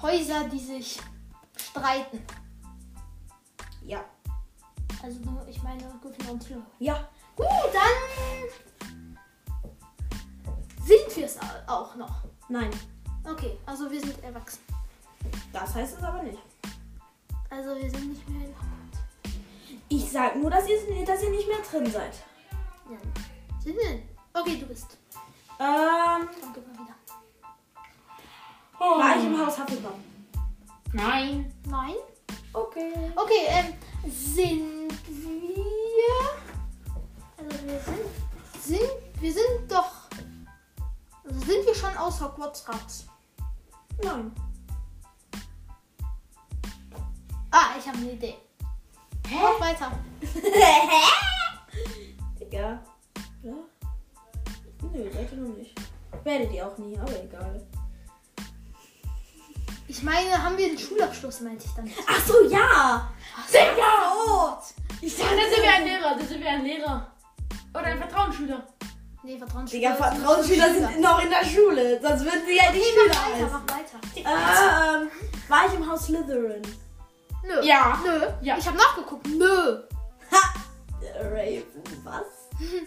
Häuser, 0.00 0.44
die 0.44 0.58
sich 0.58 0.98
streiten? 1.56 2.22
Ja. 3.84 4.04
Also 5.02 5.18
nur, 5.20 5.46
ich 5.48 5.62
meine 5.62 5.84
und 6.30 6.42
Slytherin. 6.42 6.66
Ja. 6.78 7.08
Gut, 7.36 7.46
dann 7.72 8.48
wir 11.16 11.24
es 11.26 11.38
au- 11.38 11.66
auch 11.72 11.94
noch. 11.96 12.22
Nein. 12.48 12.70
Okay, 13.24 13.58
also 13.66 13.90
wir 13.90 14.00
sind 14.00 14.22
erwachsen. 14.22 14.60
Das 15.52 15.74
heißt 15.74 15.98
es 15.98 16.02
aber 16.04 16.22
nicht. 16.22 16.38
Also 17.50 17.74
wir 17.76 17.90
sind 17.90 18.10
nicht 18.10 18.28
mehr 18.28 18.46
in 18.46 18.54
Hogwarts. 18.54 19.34
Ich 19.88 20.10
sag 20.10 20.36
nur, 20.36 20.50
dass 20.50 20.68
ihr, 20.68 21.04
dass 21.04 21.22
ihr 21.22 21.30
nicht 21.30 21.48
mehr 21.48 21.58
drin 21.58 21.90
seid. 21.90 22.12
Ja. 22.90 22.98
Sind 23.62 23.76
wir? 23.76 24.02
Okay, 24.40 24.58
du 24.58 24.66
bist. 24.66 24.96
Ähm, 25.58 26.28
Komm, 26.40 26.52
gib 26.54 26.66
mal 26.66 26.84
wieder. 26.84 26.94
war 28.78 29.16
ich 29.18 29.24
im 29.24 29.38
Haus 29.46 29.58
Hufflepuff? 29.58 29.92
Nein. 30.92 31.52
Nein. 31.66 31.94
Okay. 32.52 32.92
Okay, 33.16 33.46
ähm, 33.48 33.74
sind 34.10 34.90
wir. 35.08 36.20
Also 37.38 37.66
wir 37.66 37.80
sind. 37.80 38.62
Sind. 38.62 39.20
Wir 39.20 39.32
sind 39.32 39.70
doch. 39.70 40.05
Also 41.26 41.40
sind 41.40 41.66
wir 41.66 41.74
schon 41.74 41.96
aus 41.96 42.20
Hogwarts 42.20 42.68
raus? 42.68 43.06
Nein. 44.02 44.32
Ah, 47.50 47.70
ich 47.78 47.86
habe 47.86 47.98
eine 47.98 48.12
Idee. 48.12 48.36
Hä? 49.26 49.36
Mach 49.42 49.60
weiter. 49.60 49.90
Digga. 52.40 52.80
Ja? 53.42 53.52
Nö, 54.92 55.10
seid 55.12 55.32
ihr 55.32 55.38
noch 55.38 55.56
nicht. 55.56 55.74
Werdet 56.22 56.52
ihr 56.52 56.66
auch 56.66 56.78
nie, 56.78 56.96
aber 56.98 57.24
egal. 57.24 57.66
Ich 59.88 60.02
meine, 60.02 60.42
haben 60.42 60.58
wir 60.58 60.68
den 60.68 60.78
Schulabschluss, 60.78 61.40
meinte 61.40 61.64
ich 61.64 61.72
dann. 61.72 61.90
Ach 62.06 62.20
so, 62.24 62.42
ja! 62.48 63.10
Digga! 63.48 64.12
Oh. 64.14 64.52
Ich 65.00 65.18
Ja, 65.18 65.26
dann 65.26 65.38
sind 65.38 65.62
wir 65.62 65.72
ein 65.72 65.84
Lehrer. 65.84 66.14
Dann 66.16 66.28
sind 66.28 66.40
wir 66.40 66.50
ein 66.50 66.64
Lehrer. 66.64 67.10
Oder 67.72 67.84
ein 67.84 67.98
Vertrauensschüler. 67.98 68.66
Nee, 69.26 69.38
Vertrauensschüler. 69.38 69.90
Digga, 69.92 70.08
sind 70.10 70.18
Vertrauensschüler 70.18 70.68
Schüler. 70.68 70.88
sind 70.88 71.00
noch 71.00 71.20
in 71.20 71.30
der 71.30 71.44
Schule. 71.44 72.00
Sonst 72.00 72.24
würden 72.24 72.42
sie 72.46 72.56
ja 72.56 72.70
nicht 72.70 72.84
Okay, 72.86 73.34
Schüler 73.34 73.50
mach 73.50 73.76
weiter, 73.76 73.98
mach 74.00 74.16
weiter. 74.16 75.02
Ähm, 75.02 75.10
war 75.48 75.66
ich 75.66 75.74
im 75.74 75.90
Haus 75.90 76.06
Slytherin? 76.06 76.62
Nö. 77.42 77.60
Ja. 77.62 78.00
Nö. 78.04 78.20
Ja. 78.40 78.56
Ich 78.56 78.66
habe 78.68 78.76
nachgeguckt. 78.76 79.26
Nö. 79.26 79.82
Ha! 80.30 80.54
Raven, 81.22 81.64
was? 82.04 82.22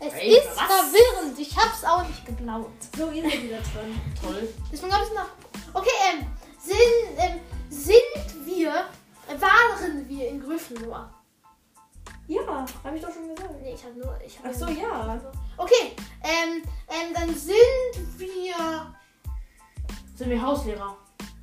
Es 0.00 0.14
Ey, 0.14 0.36
ist 0.36 0.48
was? 0.56 0.66
verwirrend. 0.66 1.38
Ich 1.38 1.56
hab's 1.56 1.84
auch 1.84 2.04
nicht 2.06 2.26
geglaubt. 2.26 2.82
So, 2.96 3.10
ihr 3.10 3.22
seid 3.22 3.42
wieder 3.42 3.58
dran. 3.58 4.00
Toll. 4.20 4.48
Deswegen 4.72 4.92
habe 4.92 5.04
ich 5.04 5.12
nach. 5.14 5.28
Okay, 5.74 5.90
ähm, 6.10 6.26
sind, 6.58 7.18
ähm, 7.18 7.40
sind 7.70 8.44
wir, 8.46 8.70
äh, 9.28 9.40
waren 9.40 10.40
Gryffindor. 10.40 11.08
Ja, 12.28 12.64
habe 12.84 12.96
ich 12.96 13.02
doch 13.02 13.12
schon 13.12 13.28
gesagt. 13.34 13.50
Nee, 13.62 13.74
ich 13.74 13.84
habe 13.84 13.94
nur. 13.98 14.18
Ich 14.24 14.38
hab 14.38 14.46
Ach 14.48 14.54
so, 14.54 14.66
ja. 14.68 15.20
Okay, 15.56 15.92
ähm, 16.22 16.62
ähm, 16.88 17.14
dann 17.14 17.34
sind 17.34 18.18
wir. 18.18 18.94
Sind 20.16 20.30
wir 20.30 20.40
Hauslehrer? 20.42 20.96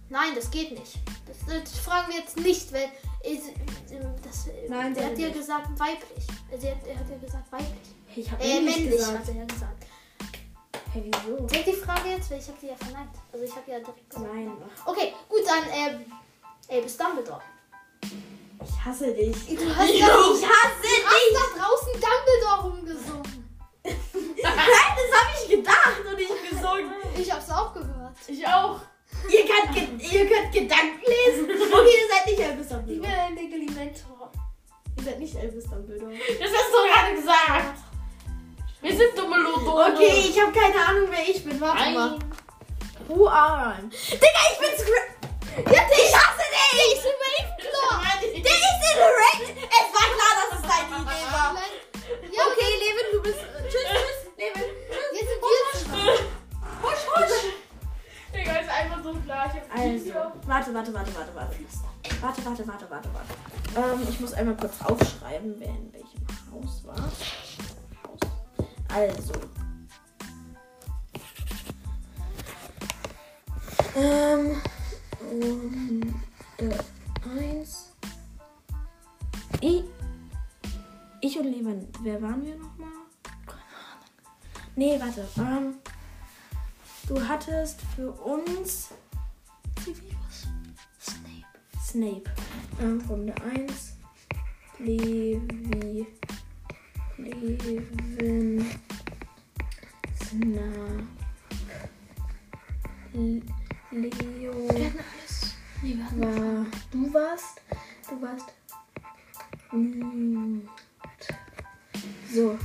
Nein, 0.09 0.31
das 0.36 0.50
geht 0.50 0.71
nicht. 0.71 0.98
Das, 1.27 1.38
das 1.45 1.77
fragen 1.79 2.12
wir 2.12 2.19
jetzt 2.19 2.38
nicht, 2.39 2.71
weil 2.74 2.89
ist, 3.24 3.50
das, 4.24 4.48
Nein, 4.67 4.95
er 4.95 5.01
soll 5.03 5.12
hat 5.12 5.19
ja 5.19 5.29
gesagt 5.29 5.79
weiblich. 5.79 6.25
Also 6.51 6.67
er, 6.67 6.75
hat- 6.75 6.88
er 6.88 6.98
hat 7.00 7.09
ja 7.09 7.17
gesagt 7.17 7.51
weiblich. 7.51 7.95
Ich 8.15 8.31
habe 8.31 8.43
Äh, 8.43 8.62
männlich 8.62 8.89
gesagt. 8.91 9.19
hat 9.19 9.27
er 9.27 9.36
ja 9.36 9.45
gesagt. 9.45 9.86
Hey, 10.93 11.03
wieso? 11.05 11.45
Direkt 11.45 11.67
die 11.67 11.74
Frage 11.74 12.09
jetzt, 12.09 12.31
weil 12.31 12.39
ich 12.39 12.48
habe 12.48 12.57
die 12.62 12.67
ja 12.67 12.75
verneint. 12.75 13.12
Also 13.31 13.45
ich 13.45 13.55
habe 13.55 13.69
ja 13.71 13.79
direkt 13.79 14.09
gesagt. 14.09 14.33
Nein. 14.33 14.51
Okay, 14.86 15.13
gut, 15.27 15.41
dann, 15.45 15.63
ähm, 15.71 16.05
ey, 16.67 16.81
bis 16.81 16.98
Dumbledore. 16.98 17.41
Ich 18.63 18.86
hasse 18.86 19.13
dich. 19.13 19.36
Du 19.58 19.75
hast, 19.75 19.89
Ich 19.89 20.00
da, 20.01 20.08
hasse 20.08 20.22
du 20.22 20.48
hast 20.48 21.34
da 21.34 21.62
draußen 21.62 21.94
Dumbledore 21.94 22.62
rumgesungen. 22.63 23.60
Nein, 23.84 23.94
das 24.44 25.20
habe 25.20 25.32
ich 25.44 25.50
gedacht 25.50 26.01
und 26.10 26.16
nicht 26.18 26.50
gesungen. 26.50 26.94
Ich 27.18 27.32
hab's 27.32 27.50
auch 27.50 27.74
gehört. 27.74 28.16
Ich 28.28 28.46
auch. 28.48 28.80
Ihr 29.30 29.46
könnt, 29.46 29.74
ge 29.74 30.08
ihr 30.12 30.28
könnt 30.30 30.51
Gedanken 30.54 31.01
lesen. 31.06 31.46
Okay, 31.50 31.96
ihr 32.01 32.08
seid 32.10 32.25
nicht 32.25 32.39
Ich 32.39 32.68
Dumbledore. 32.70 33.00
bin 33.00 33.06
ein 33.12 33.36
Legalimentor. 33.36 34.32
Ihr 34.98 35.04
seid 35.04 35.20
nicht 35.20 35.36
Albus 35.36 35.63
Dumbledore. 35.66 36.12
Das 36.12 36.51
hast 36.51 36.72
du 36.74 36.94
gerade 36.94 37.16
gesagt. 37.16 37.80
Wir 38.82 38.96
sind 38.96 39.18
dumme 39.18 39.38
Lotone. 39.38 39.94
Okay, 39.94 40.25
ich 40.30 40.42
habe 40.42 40.51
keine 40.51 40.86
Ahnung, 40.86 41.08
wer 41.10 41.28
ich 41.28 41.44
bin. 41.44 41.60
Warte 41.60 41.92
mal. 41.92 42.10
Nein. 42.18 42.32
Who 43.08 43.28
are 43.28 43.75
I? 43.80 43.89
Digga, 43.89 44.42
ich 44.54 44.60
bin 44.60 44.78
Scra 44.78 45.74
Ja, 45.74 45.82
ich 45.92 46.16
hasse 46.16 46.46
dich! 46.51 46.72
Der 46.72 46.88
ist 46.94 47.06
in 47.06 47.12
Ravenclaw! 47.20 47.49
Der 48.79 48.89
ist 48.89 48.95
in 48.95 49.12
Ravenclaw! 49.19 49.67
Es 49.79 49.88
war 49.95 50.07
klar, 50.15 50.33
dass 50.39 50.51
es 50.59 50.63
deine 50.69 50.95
Idee 51.03 51.27
war. 51.31 51.50
Ja, 52.31 52.41
Okay, 52.50 52.71
Levin, 52.79 53.07
du 53.13 53.19
bist... 53.21 53.39
Tschüss, 53.69 53.88
tschüss. 53.89 54.19
Levin, 54.38 54.69
tschüss. 54.89 55.09
Jetzt 55.13 55.29
sind 55.29 55.41
wir 55.41 55.51
zwei. 55.83 56.24
Husch, 56.83 57.03
husch. 57.15 57.39
Digga, 58.33 58.53
ist 58.59 58.69
einfach 58.69 59.03
so 59.03 59.13
klar. 59.13 59.45
Ich 59.48 59.53
hab 59.62 59.65
Also, 59.77 60.13
warte, 60.48 60.74
warte, 60.74 60.93
warte, 60.93 61.15
warte, 61.15 61.36
warte. 61.36 61.55
Warte, 62.21 62.45
warte, 62.45 62.67
warte, 62.67 62.89
warte, 62.89 63.09
warte. 63.13 63.33
Ähm, 63.75 64.07
ich 64.09 64.19
muss 64.19 64.33
einmal 64.33 64.55
kurz 64.57 64.74
aufschreiben, 64.83 65.55
wer 65.59 65.67
in 65.69 65.93
welchem 65.93 66.25
Haus 66.51 66.83
war. 66.86 66.95
Haus. 66.98 68.19
Also. 68.93 69.33
Ähm. 73.95 74.62
Und, 75.31 76.13
äh, 76.57 76.77
eins. 77.39 77.78
Ich. 79.62 79.84
Ich 81.22 81.38
und 81.38 81.46
Levin. 81.46 81.88
Wer 82.01 82.22
waren 82.22 82.44
wir 82.46 82.56
nochmal? 82.56 82.89
Nee, 84.75 85.00
warte. 85.00 85.28
Ähm. 85.38 85.75
Du 87.08 87.28
hattest 87.28 87.82
für 87.96 88.12
uns 88.12 88.89
Snape. 91.01 91.46
Snape. 91.84 92.24
Ähm, 92.80 93.01
Runde 93.10 93.34
1. 93.42 93.94
Levi. 94.78 96.06
Levin. 97.18 98.66
Snap. 100.24 101.04
L- 103.13 103.42
Leo. 103.92 104.54
Nee, 104.72 104.94
wir 105.82 106.06
hatten 106.06 106.22
War. 106.22 106.66
Du 106.92 107.13
warst. 107.13 107.62
Du 108.08 108.22
warst. 108.22 108.54
Newt. 109.72 110.68
So. 112.34 112.58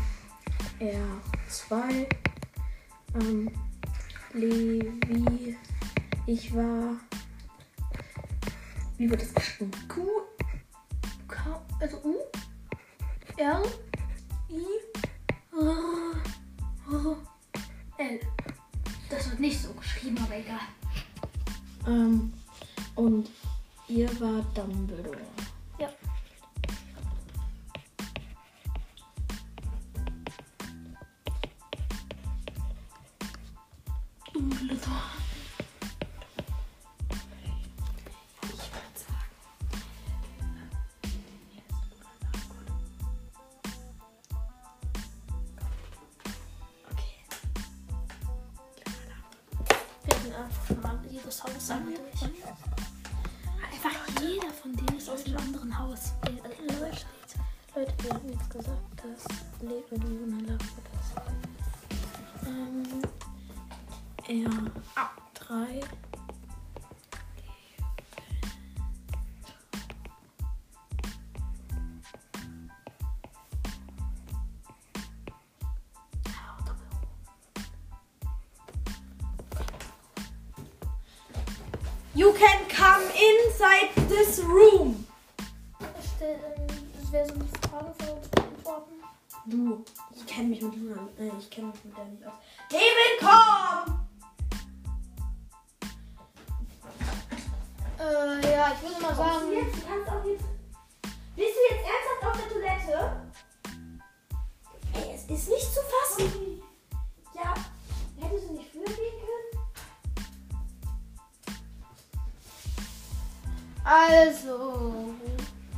R2. 0.81 2.07
Ähm. 3.15 3.51
Levi. 4.33 5.57
Ich 6.27 6.55
war. 6.55 6.97
Wie 8.97 9.11
wird 9.11 9.23
das 9.23 9.35
geschrieben? 9.35 9.71
Q. 9.89 10.07
K. 11.29 11.63
Also 11.81 11.99
U. 12.05 12.17
R. 13.37 13.63
I. 14.51 14.63
R, 15.57 16.23
R, 16.91 17.17
L. 17.99 18.21
Das 19.09 19.31
wird 19.31 19.41
nicht 19.41 19.61
so 19.61 19.73
geschrieben, 19.75 20.19
aber 20.19 20.37
egal. 20.37 20.59
Ähm, 21.87 22.33
und 22.97 23.31
ihr 23.89 24.09
war. 24.21 24.43
Dumbledore. 24.55 25.19
You 82.17 82.33
can 82.35 82.69
come 82.69 83.03
inside 83.11 83.91
this 84.09 84.39
room. 84.39 85.05
Das 85.81 86.21
wäre 87.13 87.27
so 87.27 87.35
eine 87.35 87.45
Frage 87.69 87.95
für 87.99 88.13
uns 88.13 88.29
beantworten. 88.29 88.93
Du, 89.47 89.85
ich 90.15 90.25
kenne 90.25 90.49
mich 90.51 90.63
mit 90.63 90.77
Luna, 90.77 91.09
äh, 91.19 91.31
ich 91.41 91.51
kenne 91.51 91.67
mich 91.69 91.85
mit 91.85 91.97
der 91.97 92.05
nicht 92.05 92.25
aus. 92.25 92.35
Leben, 92.71 92.84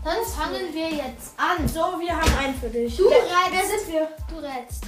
Dann 0.07 0.25
fangen 0.25 0.73
wir 0.73 0.89
jetzt 0.89 1.35
an. 1.37 1.67
So, 1.67 1.99
wir 1.99 2.17
haben 2.17 2.33
einen 2.39 2.55
für 2.55 2.69
dich. 2.69 2.97
Du 2.97 3.11
wer, 3.11 3.17
rätst. 3.17 3.51
wer 3.51 3.79
sind 3.79 3.93
wir? 3.93 4.09
Du 4.29 4.37
rätst. 4.37 4.85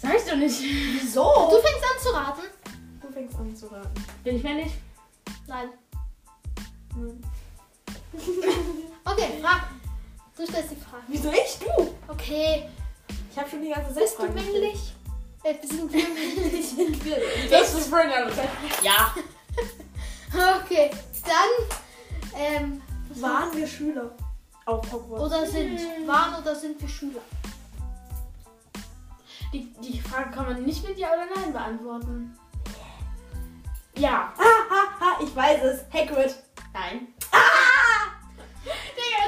Sag 0.00 0.14
ich 0.14 0.22
doch 0.22 0.36
nicht. 0.36 0.60
Wieso? 0.62 1.24
Du 1.50 1.56
fängst 1.56 1.82
an 1.82 2.00
zu 2.00 2.08
raten. 2.10 2.42
du 3.02 3.12
fängst 3.12 3.36
an 3.36 3.56
zu 3.56 3.66
raten. 3.66 4.06
Bin 4.22 4.36
ich 4.36 4.42
männlich? 4.44 4.72
Nein. 5.48 5.70
Hm. 6.94 7.20
Okay, 9.04 9.40
frag. 9.42 9.62
Du 10.36 10.46
stellst 10.46 10.70
die 10.70 10.76
Frage. 10.76 11.02
Wieso 11.08 11.30
ich? 11.32 11.58
Du? 11.58 11.94
Okay. 12.06 12.68
Ich 13.32 13.36
habe 13.36 13.50
schon 13.50 13.62
die 13.62 13.70
ganze 13.70 13.94
Zeit 13.94 14.04
Bist 14.04 14.14
du 14.14 14.18
Fragen 14.18 14.34
gestellt. 14.34 14.62
männlich? 14.62 14.94
Äh, 15.42 15.66
sind 15.66 15.92
wir 15.92 16.08
männlich? 16.14 17.50
Das 17.50 17.74
ist 17.74 17.92
alles. 17.92 18.36
Ja. 18.80 19.12
Okay. 20.62 20.92
Dann. 21.24 22.40
Ähm. 22.40 22.82
Waren 23.20 23.56
wir 23.56 23.66
Schüler? 23.66 24.10
Auf 24.66 24.92
Hogwarts. 24.92 25.24
Oder 25.24 25.46
sind. 25.46 25.78
Waren 26.06 26.40
oder 26.40 26.54
sind 26.54 26.80
wir 26.80 26.88
Schüler? 26.88 27.20
Die, 29.52 29.72
die 29.82 30.00
Frage 30.00 30.30
kann 30.30 30.46
man 30.46 30.62
nicht 30.62 30.86
mit 30.86 30.98
Ja 30.98 31.08
oder 31.08 31.26
Nein 31.34 31.52
beantworten. 31.52 32.38
Ja. 33.96 34.32
Ha, 34.38 34.44
ha, 34.70 35.00
ha, 35.00 35.18
ich 35.22 35.34
weiß 35.34 35.62
es. 35.64 35.80
Hagrid. 35.92 36.36
Nein. 36.72 37.08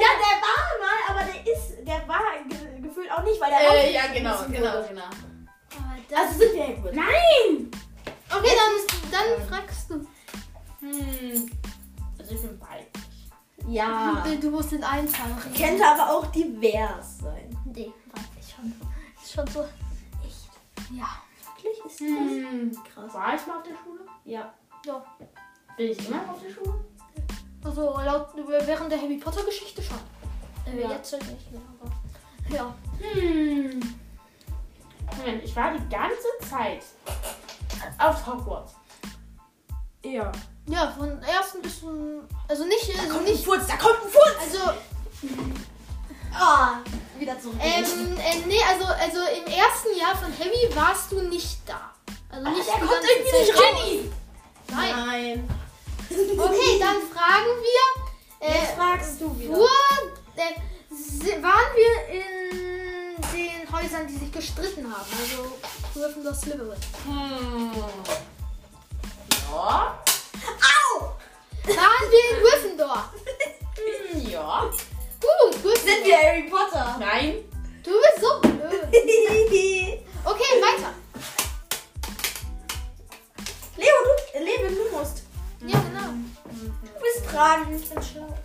Ja, 0.00 0.08
der 0.16 0.36
war 0.40 0.60
mal, 0.80 1.00
aber 1.08 1.32
der 1.32 1.52
ist, 1.52 1.86
der 1.86 2.08
war 2.08 2.20
ge 2.48 2.80
gefühlt 2.80 3.10
auch 3.12 3.22
nicht, 3.22 3.40
weil 3.40 3.50
der 3.50 3.60
Äh, 3.60 3.92
ja, 3.92 4.02
rausgeschmissen 4.02 4.52
genau, 4.52 4.82
genau, 4.88 4.88
genau. 4.88 6.20
Also 6.22 6.38
sind 6.38 6.54
wir 6.54 6.62
Hagrid. 6.68 6.94
Nein! 6.94 7.70
okay, 8.30 8.56
dann, 8.56 9.10
dann 9.10 9.48
fragst 9.48 9.90
du. 9.90 10.06
Ja. 13.70 14.24
Du 14.40 14.50
musst 14.50 14.72
in 14.72 14.82
Einzahl 14.82 15.26
reden. 15.44 15.54
Könnte 15.54 15.86
aber 15.86 16.10
auch 16.12 16.26
divers 16.26 17.18
sein. 17.18 17.56
Nee, 17.66 17.92
weiß 18.12 18.24
ich 18.40 18.54
schon. 18.54 18.72
Ist 19.22 19.32
schon 19.32 19.46
so. 19.48 19.60
Echt? 20.24 20.50
Ja. 20.92 21.08
Wirklich? 21.56 21.84
Ist 21.84 22.00
Hm. 22.00 22.72
krass. 22.92 23.14
War 23.14 23.34
ich 23.34 23.46
mal 23.46 23.58
auf 23.58 23.62
der 23.62 23.76
Schule? 23.76 24.00
Ja. 24.24 24.52
Ja. 24.86 25.04
Bin 25.76 25.90
ich 25.90 26.08
immer 26.08 26.28
auf 26.30 26.40
der 26.42 26.50
Schule? 26.50 26.84
Also 27.62 27.82
laut 28.04 28.28
während 28.66 28.90
der 28.90 29.00
Harry 29.00 29.18
Potter 29.18 29.44
Geschichte 29.44 29.82
schon. 29.82 29.98
Äh, 30.66 30.80
Ja. 30.82 30.90
Jetzt 30.92 31.12
halt 31.12 31.26
nicht 31.30 31.52
mehr, 31.52 31.60
aber. 31.80 31.90
Ja. 32.54 32.74
Hm. 32.98 33.80
Moment, 35.18 35.44
ich 35.44 35.54
war 35.56 35.72
die 35.72 35.88
ganze 35.88 36.48
Zeit 36.48 36.82
auf 37.98 38.26
Hogwarts. 38.26 38.74
Ja. 40.04 40.30
Ja, 40.70 40.94
von 40.96 41.22
ersten 41.22 41.62
bis 41.62 41.80
zum. 41.80 42.20
Also 42.48 42.64
nicht. 42.64 42.88
Da 42.96 43.02
Also 43.02 43.14
kommt 43.14 43.26
ein 43.26 43.32
nicht. 43.32 43.44
Furz, 43.44 43.66
da 43.66 43.76
kommt 43.76 43.98
ein 44.04 44.10
Furz! 44.10 44.36
Also, 44.40 44.72
Ah, 46.32 46.74
wieder 47.18 47.38
zurück. 47.40 47.56
ähm, 47.60 47.84
äh, 48.18 48.46
nee, 48.46 48.60
also, 48.68 48.84
also 48.86 49.18
im 49.36 49.52
ersten 49.52 49.98
Jahr 49.98 50.16
von 50.16 50.32
Harry 50.38 50.70
warst 50.76 51.10
du 51.10 51.20
nicht 51.22 51.58
da. 51.66 51.90
Also 52.30 52.48
nicht 52.50 52.66
der 52.68 52.74
die 52.76 52.80
kommt 52.80 53.02
irgendwie 53.02 53.38
nicht 53.40 53.54
raus. 53.56 53.64
Ginny! 53.84 54.12
Nein. 54.70 54.94
Nein. 55.06 55.48
Okay, 56.38 56.78
dann 56.78 56.96
fragen 57.12 57.52
wir. 57.60 58.48
Äh, 58.48 58.60
Jetzt 58.60 58.74
fragst 58.76 59.20
du 59.20 59.36
wieder. 59.38 59.54
Wo, 59.54 59.64
äh, 60.36 61.42
waren 61.42 61.70
wir 61.74 62.20
in 62.20 63.20
den 63.32 63.72
Häusern, 63.72 64.06
die 64.06 64.16
sich 64.16 64.32
gestritten 64.32 64.84
haben? 64.84 65.06
Also 65.20 65.52
Gryffindor, 65.94 66.34
Slytherin. 66.34 66.78
Hm. 67.06 67.72
Ja. 69.52 69.98
Au! 70.34 71.04
Waren 71.64 72.10
wir 72.10 72.36
in 72.36 72.42
Gryffindor? 72.42 73.12
Hm, 74.12 74.20
ja. 74.30 74.62
Gut, 75.20 75.62
Gryffindor. 75.62 75.76
Sind 75.76 76.04
wir 76.06 76.16
Harry 76.18 76.48
Potter? 76.50 76.96
Nein. 76.98 77.34
Du 77.82 77.90
bist 77.90 78.20
so 78.20 78.40
blöd. 78.40 78.88
Okay, 80.22 80.60
weiter. 80.60 80.92
Leo, 83.76 83.86
du, 84.04 84.38
Leben, 84.44 84.76
du 84.76 84.96
musst. 84.96 85.22
Ja, 85.66 85.78
genau. 85.80 86.12
Du 86.52 87.00
bist 87.00 87.32
dran. 87.32 87.74
Ich 87.74 87.88
bin 87.88 88.02
schlau. 88.02 88.36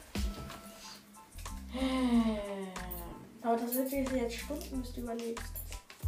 Aber 3.43 3.57
das 3.57 3.75
wird 3.75 3.91
dir 3.91 4.03
jetzt 4.17 4.37
Stunden, 4.37 4.81
bis 4.81 4.93
du 4.93 5.01
überlegst. 5.01 5.45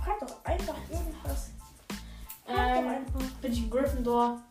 Frag 0.04 0.20
doch 0.22 0.46
einfach 0.46 0.78
irgendwas. 0.90 1.50
Frag 2.46 2.56
doch 2.56 2.82
Ähm, 2.82 2.88
einfach. 2.88 3.32
bin 3.42 3.52
ich 3.52 3.60
in 3.60 3.70
Gryffindor? 3.70 4.42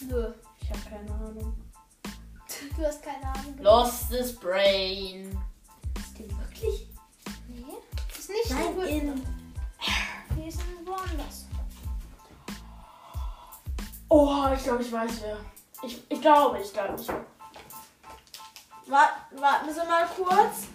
Nö. 0.00 0.32
Ich 0.70 0.76
habe 0.76 0.88
keine 0.88 1.12
Ahnung. 1.12 1.56
Du 2.76 2.86
hast 2.86 3.02
keine 3.02 3.26
Ahnung. 3.26 3.58
Lostes 3.58 4.36
Brain. 4.36 5.36
Ist 5.96 6.16
die 6.18 6.30
wirklich? 6.30 6.86
Nee. 7.48 7.64
Ist 8.16 8.30
nicht 8.30 8.50
Nein, 8.50 8.66
in 8.66 8.74
Gryffindor. 8.76 9.14
in. 9.14 9.26
Die 10.36 10.48
ist 10.48 10.60
in 10.60 10.86
woanders. 10.86 11.46
Oh, 14.08 14.46
ich 14.54 14.62
glaube, 14.62 14.82
ich 14.82 14.92
weiß 14.92 15.22
wer. 15.22 15.38
Ich, 15.82 16.00
ich 16.08 16.20
glaube, 16.20 16.60
ich 16.60 16.72
glaube, 16.72 16.94
ich. 17.00 17.08
Wart, 17.08 17.26
warten 19.36 19.72
Sie 19.72 19.86
mal 19.88 20.06
kurz. 20.16 20.68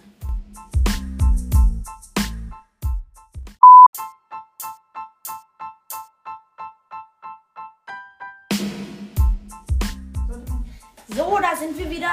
Sind 11.65 11.77
wir 11.79 11.89
wieder. 11.89 12.07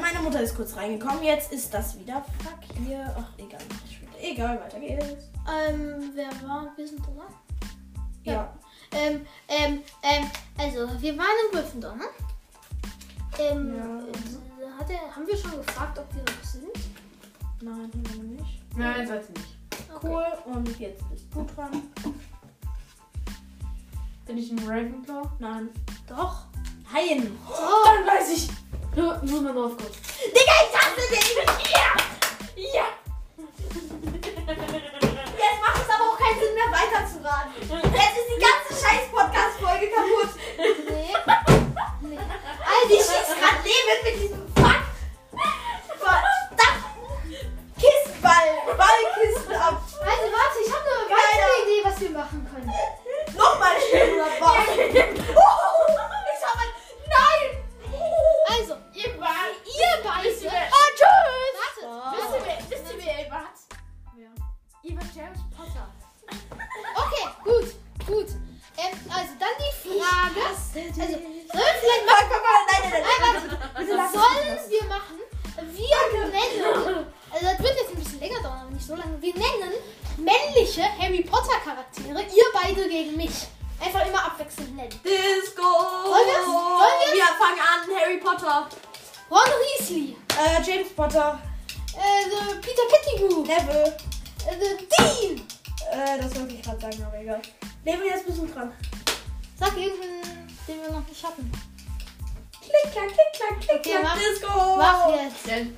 Meine 0.00 0.20
Mutter 0.20 0.40
ist 0.40 0.54
kurz 0.54 0.76
reingekommen. 0.76 1.22
Jetzt 1.22 1.52
ist 1.52 1.72
das 1.74 1.98
wieder. 1.98 2.24
Fuck 2.44 2.76
hier. 2.86 3.14
Ach, 3.18 3.38
egal. 3.38 3.60
Egal, 4.20 4.60
weiter 4.60 4.78
geht's. 4.78 5.04
Ähm, 5.50 6.12
wer 6.14 6.28
war? 6.48 6.72
Wir 6.76 6.86
sind 6.86 7.00
dran. 7.04 7.16
Ja. 8.22 8.52
Ähm, 8.92 9.26
ähm, 9.48 9.82
ähm, 10.02 10.30
also, 10.56 10.88
wir 11.00 11.18
waren 11.18 11.26
in 11.46 11.58
Gryffindor, 11.58 11.96
ne? 11.96 12.04
Ähm, 13.40 13.74
Ja. 13.76 13.98
äh, 13.98 14.70
hat 14.78 14.90
er, 14.90 15.16
haben 15.16 15.26
wir 15.26 15.36
schon 15.36 15.50
gefragt, 15.52 15.98
ob 15.98 16.14
wir 16.14 16.22
noch 16.22 16.44
sind? 16.44 16.70
Nein, 17.62 17.90
haben 17.92 18.36
wir 18.36 18.42
nicht. 18.44 18.76
Nein, 18.76 19.08
soll's 19.08 19.28
nicht. 19.30 19.56
Cool. 20.02 20.24
Und 20.44 20.78
jetzt 20.78 21.08
bist 21.10 21.24
du 21.34 21.44
dran. 21.54 21.82
Bin 24.26 24.38
ich 24.38 24.50
in 24.52 24.58
Ravenclaw? 24.60 25.28
Nein. 25.40 25.68
Doch. 26.06 26.44
Nein. 26.92 27.36
Oh, 27.48 27.84
Dann 27.84 28.06
weiß 28.06 28.30
ich. 28.36 28.48
Nur, 28.94 29.18
nur 29.22 29.40
mal 29.40 29.54
drauf 29.54 29.72
kurz. 29.78 29.96
Digga, 30.20 30.52
ich 30.60 30.76
hasse 30.76 31.08
dich! 31.08 31.36
Ja! 31.72 31.96
Ja! 32.56 32.84
Jetzt 34.46 35.60
macht 35.64 35.80
es 35.80 35.88
aber 35.88 36.04
auch 36.12 36.18
keinen 36.18 36.38
Sinn 36.38 36.54
mehr 36.54 36.68
weiterzuraten. 36.68 37.52
Jetzt 37.58 38.16
ist 38.20 38.28
die 38.28 38.40
ganze 38.40 38.72
scheiß 38.76 39.08
Podcast-Folge 39.10 39.88
kaputt. 39.88 40.36
nee. 40.58 41.14
nee. 42.02 42.18
Alter, 42.18 42.90
ich 42.90 43.00
schieß 43.00 43.32
grad 43.40 43.64
Leben 43.64 43.96
mit 44.04 44.14
diesem 44.20 44.44
Fuck. 44.56 44.84
Verdammten 45.98 47.16
Kissenball. 47.80 48.76
Ballkisten 48.76 49.54
ab. 49.56 49.80
Also, 50.04 50.26
warte, 50.36 50.58
ich 50.66 50.70
habe 50.70 50.84
eine 50.84 51.08
weitere 51.08 51.54
Idee, 51.62 51.80
was 51.82 51.96
wir 51.98 52.10
machen 52.10 52.46
können. 52.52 52.70
Nochmal 53.38 53.76
schön 53.90 54.14
oder 54.14 55.21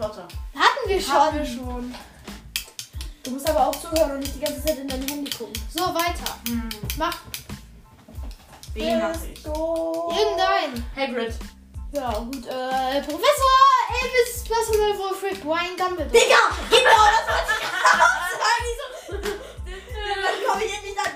Potter. 0.04 0.28
Hatten 0.54 0.88
wir 0.88 1.08
Haben 1.08 1.38
wir 1.38 1.46
schon. 1.46 1.56
schon. 1.64 1.94
Du 3.22 3.30
musst 3.30 3.48
aber 3.48 3.68
auch 3.68 3.74
zuhören 3.80 4.12
und 4.12 4.20
nicht 4.20 4.34
die 4.34 4.40
ganze 4.40 4.62
Zeit 4.64 4.78
in 4.78 4.88
dein 4.88 5.00
Handy 5.08 5.30
gucken. 5.30 5.54
So, 5.74 5.80
weiter. 5.94 6.36
Hm. 6.46 6.68
Mach 6.98 7.16
Wen 8.74 9.00
mach 9.00 9.14
ich? 9.22 9.34
Disco. 9.34 10.12
irgendeinen. 10.14 10.84
Hagrid. 10.96 11.34
Ja, 11.92 12.10
gut. 12.18 12.44
Äh, 12.46 13.00
Professor 13.02 13.54
Elvis 14.02 14.44
Percival 14.48 14.98
Wolfric 14.98 15.40
Brian 15.42 15.76
Dumbledore. 15.78 16.10
Digga, 16.10 16.36
genau, 16.68 17.04
das 17.06 17.24
wollte 17.30 17.52
ich 17.62 17.70
gerade 17.70 17.98
sagen. 18.42 18.64
Ich 18.68 18.76
so- 19.06 19.16
Dann 20.24 20.52
komme 20.52 20.64
ich 20.64 20.74
endlich 20.74 20.98
an. 20.98 21.12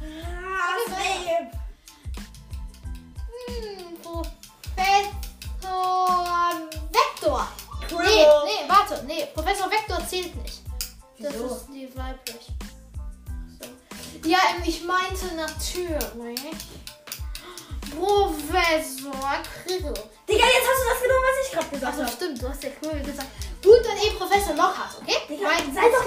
Ah, 0.00 0.76
Snape. 0.86 1.50
Hm, 3.48 3.96
Professor 4.02 5.12
Vector. 6.92 7.48
Nee, 7.90 8.26
nee, 8.44 8.68
warte. 8.68 9.04
Nee, 9.06 9.26
Professor 9.34 9.70
Vector 9.70 10.06
zählt 10.08 10.34
nicht. 10.42 10.60
Das 11.18 11.32
Wieso? 11.32 11.46
ist 11.46 11.66
die 11.72 11.88
weiblich. 11.96 12.46
So. 13.60 14.28
Ja, 14.28 14.38
ich 14.64 14.82
meinte 14.84 15.34
natürlich 15.34 16.04
Professor 17.96 19.42
Krill. 19.42 19.94
Digga, 20.28 20.44
jetzt 20.44 20.66
hast 20.68 20.82
du 20.82 20.88
das 20.90 21.02
genommen, 21.02 21.24
was 21.24 21.46
ich 21.46 21.52
gerade 21.52 21.68
gesagt 21.70 21.92
Achso, 21.92 22.02
habe. 22.02 22.12
stimmt, 22.12 22.42
du 22.42 22.48
hast 22.48 22.62
ja 22.64 22.70
Krill 22.70 23.02
gesagt. 23.02 23.28
Gut, 23.62 23.80
dann 23.84 23.96
eh 23.98 24.10
Professor 24.10 24.54
Lockhart, 24.54 24.98
okay? 25.00 25.16
Digga, 25.28 25.44
Mein- 25.48 25.74
sei 25.74 25.82
doch 25.88 26.04